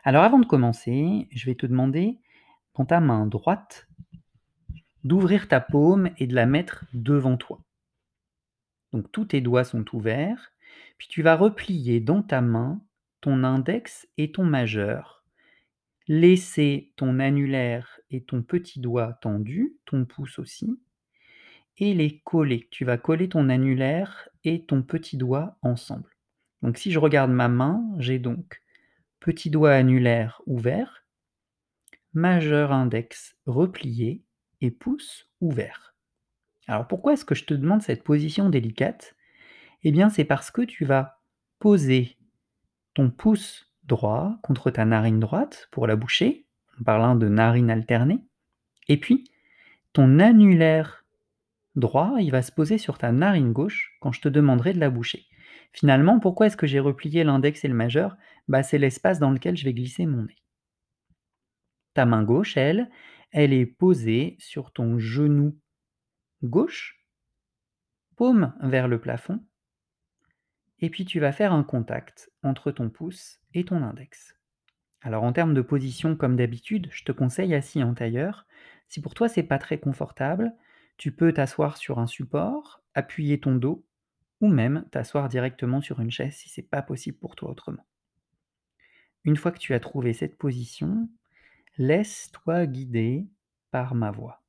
Alors 0.03 0.23
avant 0.23 0.39
de 0.39 0.45
commencer, 0.45 1.27
je 1.31 1.45
vais 1.45 1.55
te 1.55 1.65
demander, 1.65 2.19
dans 2.75 2.85
ta 2.85 2.99
main 2.99 3.25
droite, 3.25 3.87
d'ouvrir 5.03 5.47
ta 5.47 5.59
paume 5.59 6.09
et 6.17 6.27
de 6.27 6.35
la 6.35 6.45
mettre 6.45 6.85
devant 6.93 7.37
toi. 7.37 7.59
Donc 8.93 9.11
tous 9.11 9.25
tes 9.25 9.41
doigts 9.41 9.63
sont 9.63 9.85
ouverts, 9.93 10.51
puis 10.97 11.07
tu 11.07 11.21
vas 11.21 11.35
replier 11.35 11.99
dans 11.99 12.21
ta 12.21 12.41
main 12.41 12.81
ton 13.21 13.43
index 13.43 14.07
et 14.17 14.31
ton 14.31 14.45
majeur. 14.45 15.23
Laisser 16.07 16.91
ton 16.95 17.19
annulaire 17.19 17.99
et 18.09 18.23
ton 18.23 18.41
petit 18.41 18.79
doigt 18.79 19.13
tendus, 19.21 19.75
ton 19.85 20.05
pouce 20.05 20.39
aussi, 20.39 20.79
et 21.79 21.93
les 21.93 22.19
coller. 22.19 22.67
Tu 22.71 22.85
vas 22.85 22.97
coller 22.97 23.29
ton 23.29 23.49
annulaire 23.49 24.29
et 24.43 24.65
ton 24.65 24.83
petit 24.83 25.17
doigt 25.17 25.57
ensemble. 25.61 26.15
Donc 26.61 26.77
si 26.77 26.91
je 26.91 26.99
regarde 26.99 27.31
ma 27.31 27.47
main, 27.47 27.83
j'ai 27.97 28.19
donc 28.19 28.61
petit 29.19 29.49
doigt 29.49 29.71
annulaire 29.71 30.41
ouvert, 30.45 31.05
majeur 32.13 32.71
index 32.71 33.35
replié 33.45 34.23
et 34.61 34.71
pouce 34.71 35.29
ouvert. 35.41 35.95
Alors 36.67 36.87
pourquoi 36.87 37.13
est-ce 37.13 37.25
que 37.25 37.35
je 37.35 37.45
te 37.45 37.53
demande 37.53 37.81
cette 37.81 38.03
position 38.03 38.49
délicate? 38.49 39.15
Eh 39.83 39.91
bien 39.91 40.09
c'est 40.09 40.25
parce 40.25 40.51
que 40.51 40.61
tu 40.61 40.85
vas 40.85 41.21
poser 41.59 42.17
ton 42.93 43.09
pouce 43.09 43.71
droit 43.83 44.37
contre 44.43 44.69
ta 44.69 44.85
narine 44.85 45.19
droite 45.19 45.67
pour 45.71 45.87
la 45.87 45.95
boucher, 45.95 46.45
en 46.79 46.83
parlant 46.83 47.15
de 47.15 47.27
narine 47.27 47.71
alternée, 47.71 48.19
et 48.87 48.97
puis 48.97 49.31
ton 49.93 50.19
annulaire 50.19 50.98
droit, 51.75 52.15
il 52.19 52.31
va 52.31 52.41
se 52.41 52.51
poser 52.51 52.77
sur 52.77 52.97
ta 52.97 53.11
narine 53.11 53.53
gauche 53.53 53.97
quand 54.01 54.11
je 54.11 54.21
te 54.21 54.29
demanderai 54.29 54.73
de 54.73 54.79
la 54.79 54.89
boucher. 54.89 55.25
Finalement, 55.71 56.19
pourquoi 56.19 56.47
est-ce 56.47 56.57
que 56.57 56.67
j'ai 56.67 56.79
replié 56.79 57.23
l'index 57.23 57.63
et 57.63 57.67
le 57.67 57.75
majeur? 57.75 58.17
Bah, 58.47 58.63
C'est 58.63 58.77
l'espace 58.77 59.19
dans 59.19 59.31
lequel 59.31 59.55
je 59.55 59.65
vais 59.65 59.73
glisser 59.73 60.05
mon 60.05 60.23
nez. 60.23 60.37
Ta 61.93 62.05
main 62.05 62.23
gauche, 62.23 62.57
elle, 62.57 62.89
elle 63.31 63.53
est 63.53 63.65
posée 63.65 64.35
sur 64.39 64.71
ton 64.71 64.97
genou 64.97 65.57
gauche, 66.43 67.05
paume 68.15 68.53
vers 68.61 68.87
le 68.87 68.99
plafond, 68.99 69.43
et 70.79 70.89
puis 70.89 71.05
tu 71.05 71.19
vas 71.19 71.31
faire 71.31 71.53
un 71.53 71.63
contact 71.63 72.31
entre 72.43 72.71
ton 72.71 72.89
pouce 72.89 73.39
et 73.53 73.65
ton 73.65 73.83
index. 73.83 74.37
Alors 75.01 75.23
en 75.23 75.33
termes 75.33 75.53
de 75.53 75.61
position, 75.61 76.15
comme 76.15 76.35
d'habitude, 76.35 76.89
je 76.91 77.03
te 77.03 77.11
conseille 77.11 77.53
assis 77.53 77.83
en 77.83 77.93
tailleur. 77.93 78.45
Si 78.87 79.01
pour 79.01 79.13
toi 79.13 79.29
c'est 79.29 79.43
pas 79.43 79.59
très 79.59 79.77
confortable, 79.77 80.53
tu 80.99 81.13
peux 81.13 81.31
t'asseoir 81.31 81.77
sur 81.77 81.97
un 81.97 82.07
support, 82.07 82.83
appuyer 82.93 83.39
ton 83.39 83.55
dos, 83.55 83.85
ou 84.41 84.49
même 84.49 84.85
t'asseoir 84.91 85.29
directement 85.29 85.79
sur 85.79 86.01
une 86.01 86.11
chaise 86.11 86.35
si 86.35 86.49
c'est 86.49 86.61
pas 86.61 86.81
possible 86.81 87.17
pour 87.17 87.37
toi 87.37 87.49
autrement. 87.49 87.87
Une 89.23 89.37
fois 89.37 89.53
que 89.53 89.59
tu 89.59 89.73
as 89.73 89.79
trouvé 89.79 90.11
cette 90.11 90.37
position, 90.37 91.09
laisse-toi 91.77 92.65
guider 92.65 93.29
par 93.71 93.95
ma 93.95 94.11
voix. 94.11 94.43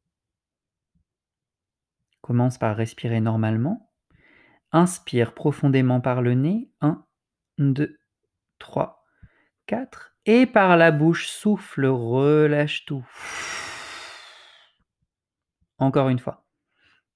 Commence 2.20 2.58
par 2.58 2.76
respirer 2.76 3.20
normalement. 3.20 3.92
Inspire 4.72 5.34
profondément 5.34 6.00
par 6.00 6.20
le 6.20 6.34
nez. 6.34 6.68
1, 6.80 7.04
2, 7.58 7.96
3, 8.58 9.06
4. 9.66 10.16
Et 10.26 10.46
par 10.46 10.76
la 10.76 10.90
bouche, 10.90 11.28
souffle, 11.28 11.86
relâche 11.86 12.86
tout. 12.86 13.06
Encore 15.80 16.10
une 16.10 16.18
fois. 16.18 16.44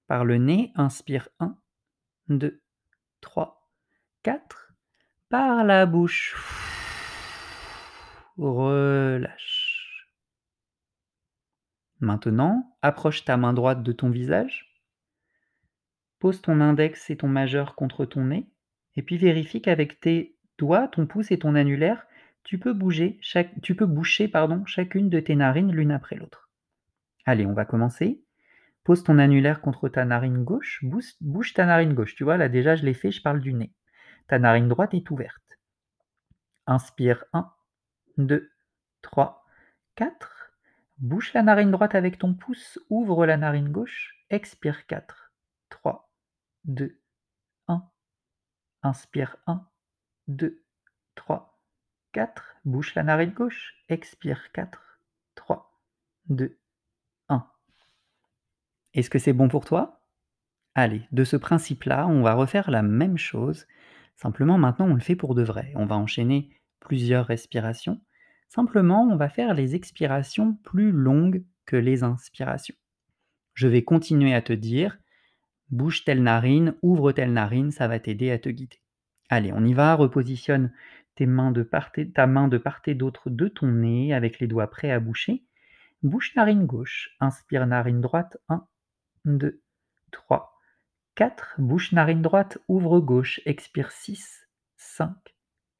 Par 0.07 0.25
le 0.25 0.39
nez, 0.39 0.73
inspire 0.75 1.29
1, 1.39 1.57
2, 2.29 2.63
3, 3.21 3.71
4. 4.23 4.75
Par 5.29 5.65
la 5.65 5.85
bouche, 5.85 6.35
relâche. 8.39 10.09
Maintenant, 12.01 12.77
approche 12.81 13.25
ta 13.25 13.37
main 13.37 13.53
droite 13.53 13.83
de 13.83 13.93
ton 13.93 14.09
visage. 14.09 14.81
Pose 16.19 16.41
ton 16.41 16.61
index 16.61 17.11
et 17.11 17.19
ton 17.19 17.29
majeur 17.29 17.75
contre 17.75 18.07
ton 18.07 18.25
nez. 18.25 18.49
Et 18.97 19.03
puis 19.03 19.19
vérifie 19.19 19.61
qu'avec 19.61 20.01
tes 20.01 20.39
doigts, 20.57 20.89
ton 20.89 21.07
pouce 21.07 21.31
et 21.31 21.39
ton 21.39 21.55
annulaire, 21.55 22.07
tu 22.45 22.59
peux, 22.59 22.73
bouger 22.73 23.21
tu 23.63 23.75
peux 23.75 23.87
boucher 23.87 24.29
pardon, 24.29 24.65
chacune 24.65 25.11
de 25.11 25.21
tes 25.21 25.37
narines 25.37 25.73
l'une 25.73 25.91
après 25.91 26.17
l'autre. 26.17 26.51
Allez, 27.27 27.45
on 27.45 27.55
va 27.55 27.65
commencer. 27.65 28.24
Pose 28.85 29.03
ton 29.03 29.19
annulaire 29.19 29.63
contre 29.63 29.89
ta 29.89 30.05
narine 30.05 30.45
gauche, 30.45 30.85
bouge, 31.21 31.55
ta 31.55 31.65
narine 31.65 31.95
gauche. 31.95 32.15
Tu 32.15 32.25
vois, 32.25 32.37
là 32.37 32.51
déjà 32.51 32.77
je 32.77 32.85
l'ai 32.85 32.95
fait, 32.95 33.11
je 33.11 33.23
parle 33.23 33.41
du 33.41 33.55
nez. 33.55 33.73
Ta 34.29 34.39
narine 34.39 34.69
droite 34.69 34.93
est 34.93 35.11
ouverte. 35.11 35.43
Inspire 36.67 37.25
1, 37.33 37.51
2, 38.19 38.51
3, 39.03 39.45
4. 39.97 40.53
Bouche 40.99 41.33
la 41.33 41.43
narine 41.43 41.71
droite 41.71 41.95
avec 41.95 42.19
ton 42.19 42.35
pouce, 42.35 42.79
ouvre 42.91 43.27
la 43.27 43.37
narine 43.37 43.71
gauche, 43.71 44.15
expire 44.31 44.87
4, 44.87 45.33
3, 45.71 46.11
2, 46.65 47.01
1. 47.69 47.91
Inspire 48.83 49.37
1, 49.47 49.67
2, 50.29 50.63
3, 51.15 51.59
4. 52.13 52.57
Bouche 52.65 52.95
la 52.95 53.03
narine 53.03 53.33
gauche, 53.33 53.75
expire 53.89 54.53
4, 54.53 55.01
3, 55.35 55.81
2, 56.29 56.59
est-ce 58.95 59.11
que 59.11 59.19
c'est 59.19 59.33
bon 59.33 59.49
pour 59.49 59.65
toi? 59.65 60.01
Allez, 60.75 61.03
de 61.13 61.25
ce 61.25 61.37
principe-là, 61.37 62.07
on 62.07 62.23
va 62.23 62.35
refaire 62.35 62.71
la 62.71 62.83
même 62.83 63.19
chose. 63.19 63.67
Simplement, 64.17 64.59
maintenant, 64.59 64.89
on 64.89 64.95
le 64.95 65.01
fait 65.01 65.17
pour 65.17 65.35
de 65.35 65.43
vrai. 65.43 65.73
On 65.77 65.87
va 65.87 65.97
enchaîner 65.97 66.51
plusieurs 66.81 67.27
respirations. 67.27 68.01
Simplement, 68.49 69.03
on 69.03 69.17
va 69.17 69.29
faire 69.29 69.55
les 69.55 69.75
expirations 69.75 70.55
plus 70.65 70.93
longues 70.93 71.45
que 71.67 71.77
les 71.77 72.03
inspirations. 72.03 72.75
Je 73.55 73.69
vais 73.69 73.83
continuer 73.83 74.35
à 74.35 74.43
te 74.43 74.53
dire, 74.53 74.99
bouge 75.71 76.05
telle 76.05 76.23
narine, 76.23 76.75
ouvre 76.83 77.13
telle 77.13 77.33
narine, 77.33 77.71
ça 77.71 77.89
va 77.89 77.99
t'aider 77.99 78.31
à 78.31 78.39
te 78.39 78.49
guider. 78.49 78.81
Allez, 79.29 79.53
on 79.53 79.65
y 79.65 79.75
va, 79.75 79.95
repositionne 79.95 80.73
tes 81.15 81.27
mains 81.27 81.53
de 81.53 81.63
part 81.63 81.93
ta 82.15 82.27
main 82.27 82.49
de 82.49 82.59
part 82.59 82.83
et 82.87 82.95
d'autre 82.95 83.31
de 83.31 83.49
ton 83.49 83.69
nez 83.69 84.13
avec 84.13 84.41
les 84.41 84.47
doigts 84.47 84.71
prêts 84.71 84.91
à 84.91 85.01
boucher. 85.01 85.45
Bouche 86.03 86.35
narine 86.35 86.67
gauche, 86.67 87.17
inspire 87.21 87.67
narine 87.67 88.01
droite, 88.01 88.37
1, 88.49 88.67
2, 89.25 89.63
3, 90.13 90.59
4. 91.15 91.55
Bouche 91.59 91.93
narine 91.93 92.23
droite, 92.23 92.59
ouvre 92.69 93.01
gauche, 93.01 93.41
expire 93.47 93.91
6, 93.91 94.49
5, 94.77 95.15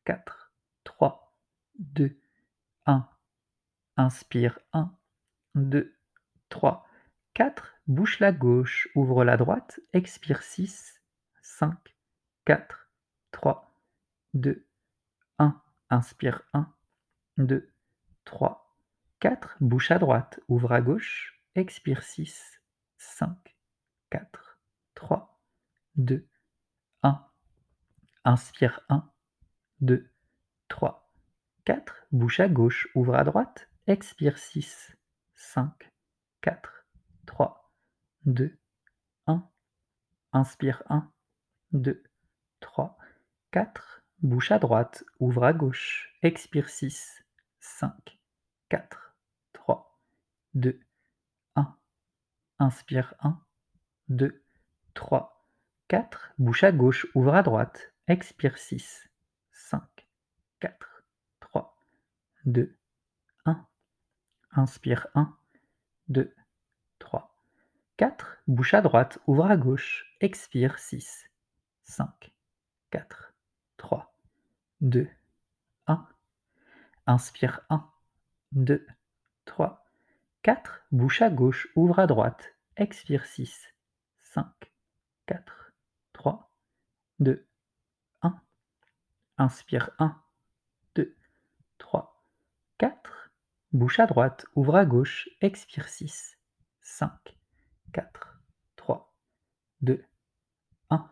4, 0.05 0.53
3, 0.85 1.35
2, 1.79 2.21
1. 2.87 3.09
Inspire 3.97 4.59
1, 4.73 4.97
2, 5.55 5.95
3, 6.49 6.87
4. 7.35 7.75
Bouche 7.87 8.21
la 8.21 8.33
gauche, 8.33 8.89
ouvre 8.95 9.25
la 9.25 9.37
droite, 9.37 9.81
expire 9.93 10.43
6, 10.43 11.03
5, 11.43 11.95
4, 12.47 12.91
3, 13.31 13.75
2, 14.35 14.67
1. 15.39 15.63
Inspire 15.91 16.43
1, 16.55 16.73
2, 17.39 17.71
3, 18.25 18.75
4. 19.21 19.57
Bouche 19.61 19.91
à 19.91 19.99
droite, 19.99 20.41
ouvre 20.49 20.73
à 20.73 20.81
gauche, 20.81 21.41
expire 21.55 22.03
6, 22.03 22.61
5, 23.05 23.57
4, 24.11 24.59
3, 24.95 25.39
2, 25.97 26.27
1. 27.03 27.27
Inspire 28.25 28.81
1, 28.89 29.09
2, 29.81 30.11
3, 30.69 31.13
4. 31.65 32.07
Bouche 32.11 32.41
à 32.41 32.49
gauche, 32.49 32.89
ouvre 32.95 33.15
à 33.15 33.23
droite. 33.23 33.69
Expire 33.87 34.39
6, 34.39 34.97
5, 35.37 35.91
4, 36.41 36.87
3, 37.27 37.73
2, 38.25 38.59
1. 39.27 39.49
Inspire 40.33 40.83
1, 40.89 41.13
2, 41.73 42.03
3, 42.61 42.99
4. 43.53 44.03
Bouche 44.23 44.51
à 44.51 44.59
droite, 44.59 45.05
ouvre 45.21 45.45
à 45.45 45.53
gauche. 45.53 46.17
Expire 46.23 46.69
6, 46.69 47.23
5, 47.61 48.19
4, 48.71 49.15
3, 49.53 50.01
2, 50.55 50.81
Inspire 52.59 53.15
1, 53.21 53.41
2, 54.09 54.43
3, 54.95 55.45
4. 55.89 56.35
Bouche 56.39 56.65
à 56.65 56.73
gauche, 56.73 57.07
ouvre 57.15 57.35
à 57.35 57.43
droite. 57.43 57.93
Expire 58.07 58.59
6, 58.59 59.09
5, 59.53 59.83
4, 60.61 61.05
3, 61.41 61.77
2, 62.47 62.77
1. 63.45 63.67
Inspire 64.53 65.09
1, 65.15 65.37
2, 66.09 66.35
3, 66.99 67.35
4. 67.97 68.39
Bouche 68.47 68.75
à 68.75 68.83
droite, 68.83 69.19
ouvre 69.27 69.47
à 69.47 69.57
gauche. 69.57 70.17
Expire 70.21 70.79
6, 70.79 71.29
5, 71.83 72.33
4, 72.91 73.35
3, 73.77 74.15
2, 74.81 75.09
1. 75.87 76.09
Inspire 77.07 77.61
1, 77.69 77.91
2, 78.53 78.87
3, 79.45 79.84
4. 80.45 80.85
Bouche 80.93 81.23
à 81.23 81.31
gauche, 81.31 81.69
ouvre 81.75 81.99
à 81.99 82.07
droite. 82.07 82.55
Expire 82.77 83.25
6, 83.25 83.67
5, 84.21 84.47
4, 85.25 85.73
3, 86.13 86.53
2, 87.19 87.49
1. 88.21 88.39
Inspire 89.39 89.89
1, 89.99 90.23
2, 90.97 91.17
3, 91.79 92.23
4. 92.77 93.31
Bouche 93.73 93.99
à 93.99 94.07
droite, 94.07 94.45
ouvre 94.55 94.77
à 94.77 94.85
gauche. 94.85 95.31
Expire 95.41 95.89
6, 95.89 96.37
5, 96.83 97.11
4, 97.95 98.39
3, 98.77 99.15
2, 99.81 100.05
1. 100.91 101.11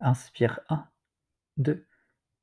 Inspire 0.00 0.60
1, 0.70 0.88
2, 1.58 1.86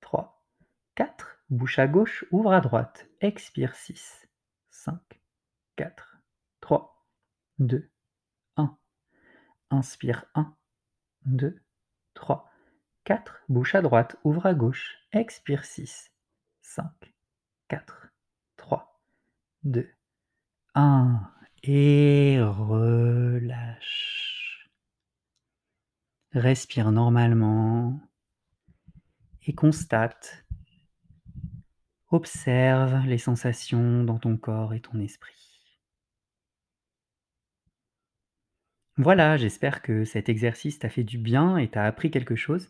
3, 0.01 0.45
4. 0.93 1.39
Bouche 1.49 1.79
à 1.79 1.87
gauche, 1.87 2.25
ouvre 2.29 2.53
à 2.53 2.61
droite. 2.61 3.07
Expire 3.21 3.73
6, 3.73 4.27
5, 4.69 5.01
4, 5.75 6.21
3, 6.61 7.05
2, 7.59 7.91
1. 8.57 8.77
Inspire 9.71 10.25
1, 10.35 10.55
2, 11.25 11.61
3, 12.13 12.49
4. 13.03 13.43
Bouche 13.49 13.75
à 13.75 13.81
droite, 13.81 14.17
ouvre 14.23 14.45
à 14.45 14.53
gauche. 14.53 14.95
Expire 15.11 15.65
6, 15.65 16.11
5, 16.61 16.85
4, 17.67 18.09
3, 18.57 19.01
2, 19.63 19.89
1. 20.75 21.31
Et 21.63 22.37
relâche. 22.41 23.49
Respire 26.31 26.91
normalement 26.91 27.99
et 29.47 29.55
constate 29.55 30.45
Observe 32.15 33.05
les 33.07 33.17
sensations 33.17 34.03
dans 34.03 34.19
ton 34.19 34.37
corps 34.37 34.73
et 34.73 34.79
ton 34.79 34.99
esprit. 34.99 35.44
Voilà, 38.97 39.35
j'espère 39.37 39.81
que 39.81 40.05
cet 40.05 40.29
exercice 40.29 40.79
t'a 40.79 40.89
fait 40.89 41.03
du 41.03 41.17
bien 41.17 41.57
et 41.57 41.67
t'a 41.69 41.83
appris 41.85 42.11
quelque 42.11 42.35
chose. 42.35 42.69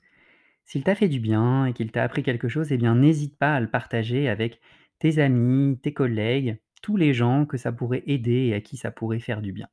S'il 0.66 0.84
t'a 0.84 0.96
fait 0.96 1.10
du 1.10 1.20
bien 1.20 1.66
et 1.66 1.74
qu'il 1.74 1.92
t'a 1.92 2.04
appris 2.04 2.24
quelque 2.24 2.48
chose, 2.50 2.72
eh 2.72 2.78
bien 2.78 2.96
n'hésite 2.96 3.38
pas 3.38 3.56
à 3.56 3.60
le 3.60 3.70
partager 3.70 4.28
avec 4.30 4.60
tes 5.00 5.20
amis, 5.20 5.80
tes 5.82 5.94
collègues, 5.94 6.60
tous 6.82 6.98
les 6.98 7.14
gens 7.14 7.46
que 7.46 7.58
ça 7.58 7.72
pourrait 7.72 8.04
aider 8.08 8.48
et 8.48 8.56
à 8.56 8.62
qui 8.62 8.78
ça 8.78 8.92
pourrait 8.92 9.20
faire 9.20 9.42
du 9.42 9.54
bien. 9.54 9.68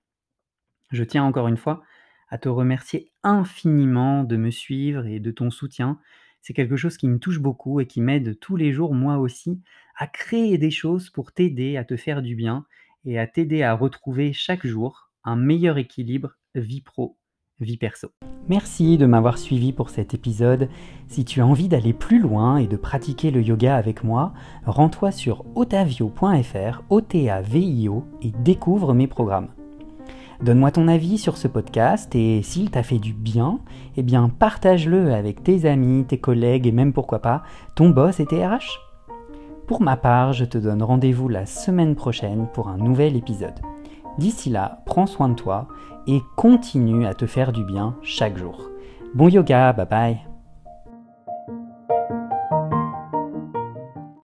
Je 0.92 1.04
tiens 1.04 1.24
encore 1.24 1.48
une 1.48 1.56
fois 1.56 1.82
à 2.30 2.38
te 2.38 2.48
remercier 2.48 3.12
infiniment 3.22 4.24
de 4.24 4.36
me 4.36 4.50
suivre 4.50 5.06
et 5.06 5.20
de 5.20 5.30
ton 5.30 5.50
soutien 5.50 6.00
c'est 6.42 6.54
quelque 6.54 6.76
chose 6.76 6.96
qui 6.96 7.08
me 7.08 7.18
touche 7.20 7.40
beaucoup 7.40 7.80
et 7.80 7.86
qui 7.86 8.00
m'aide 8.00 8.38
tous 8.40 8.56
les 8.56 8.72
jours, 8.72 8.94
moi 8.94 9.18
aussi, 9.18 9.62
à 9.96 10.08
créer 10.08 10.58
des 10.58 10.72
choses 10.72 11.08
pour 11.08 11.32
t'aider 11.32 11.76
à 11.76 11.84
te 11.84 11.96
faire 11.96 12.22
du 12.22 12.34
bien 12.34 12.66
et 13.04 13.18
à 13.18 13.28
t'aider 13.28 13.62
à 13.62 13.74
retrouver 13.74 14.32
chaque 14.32 14.66
jour 14.66 15.11
un 15.24 15.36
meilleur 15.36 15.78
équilibre 15.78 16.30
vie 16.54 16.80
pro, 16.80 17.16
vie 17.60 17.76
perso. 17.76 18.08
Merci 18.48 18.98
de 18.98 19.06
m'avoir 19.06 19.38
suivi 19.38 19.72
pour 19.72 19.90
cet 19.90 20.14
épisode. 20.14 20.68
Si 21.06 21.24
tu 21.24 21.40
as 21.40 21.46
envie 21.46 21.68
d'aller 21.68 21.92
plus 21.92 22.18
loin 22.18 22.56
et 22.56 22.66
de 22.66 22.76
pratiquer 22.76 23.30
le 23.30 23.40
yoga 23.40 23.76
avec 23.76 24.02
moi, 24.02 24.32
rends-toi 24.66 25.12
sur 25.12 25.44
otavio.fr, 25.54 26.82
O-T-A-V-I-O, 26.90 28.04
et 28.20 28.32
découvre 28.42 28.94
mes 28.94 29.06
programmes. 29.06 29.48
Donne-moi 30.42 30.72
ton 30.72 30.88
avis 30.88 31.18
sur 31.18 31.36
ce 31.36 31.46
podcast 31.46 32.12
et 32.16 32.42
s'il 32.42 32.72
t'a 32.72 32.82
fait 32.82 32.98
du 32.98 33.12
bien, 33.12 33.60
eh 33.96 34.02
bien 34.02 34.28
partage-le 34.28 35.14
avec 35.14 35.44
tes 35.44 35.66
amis, 35.66 36.04
tes 36.04 36.18
collègues 36.18 36.66
et 36.66 36.72
même 36.72 36.92
pourquoi 36.92 37.20
pas 37.20 37.44
ton 37.76 37.90
boss 37.90 38.18
et 38.18 38.26
tes 38.26 38.44
RH. 38.44 38.80
Pour 39.68 39.80
ma 39.80 39.96
part, 39.96 40.32
je 40.32 40.44
te 40.44 40.58
donne 40.58 40.82
rendez-vous 40.82 41.28
la 41.28 41.46
semaine 41.46 41.94
prochaine 41.94 42.48
pour 42.52 42.68
un 42.68 42.76
nouvel 42.76 43.14
épisode. 43.14 43.54
D'ici 44.18 44.50
là, 44.50 44.82
prends 44.86 45.06
soin 45.06 45.28
de 45.28 45.34
toi 45.34 45.68
et 46.06 46.20
continue 46.36 47.06
à 47.06 47.14
te 47.14 47.26
faire 47.26 47.52
du 47.52 47.64
bien 47.64 47.94
chaque 48.02 48.36
jour. 48.36 48.70
Bon 49.14 49.28
yoga, 49.28 49.72
bye 49.72 49.86
bye 49.86 50.31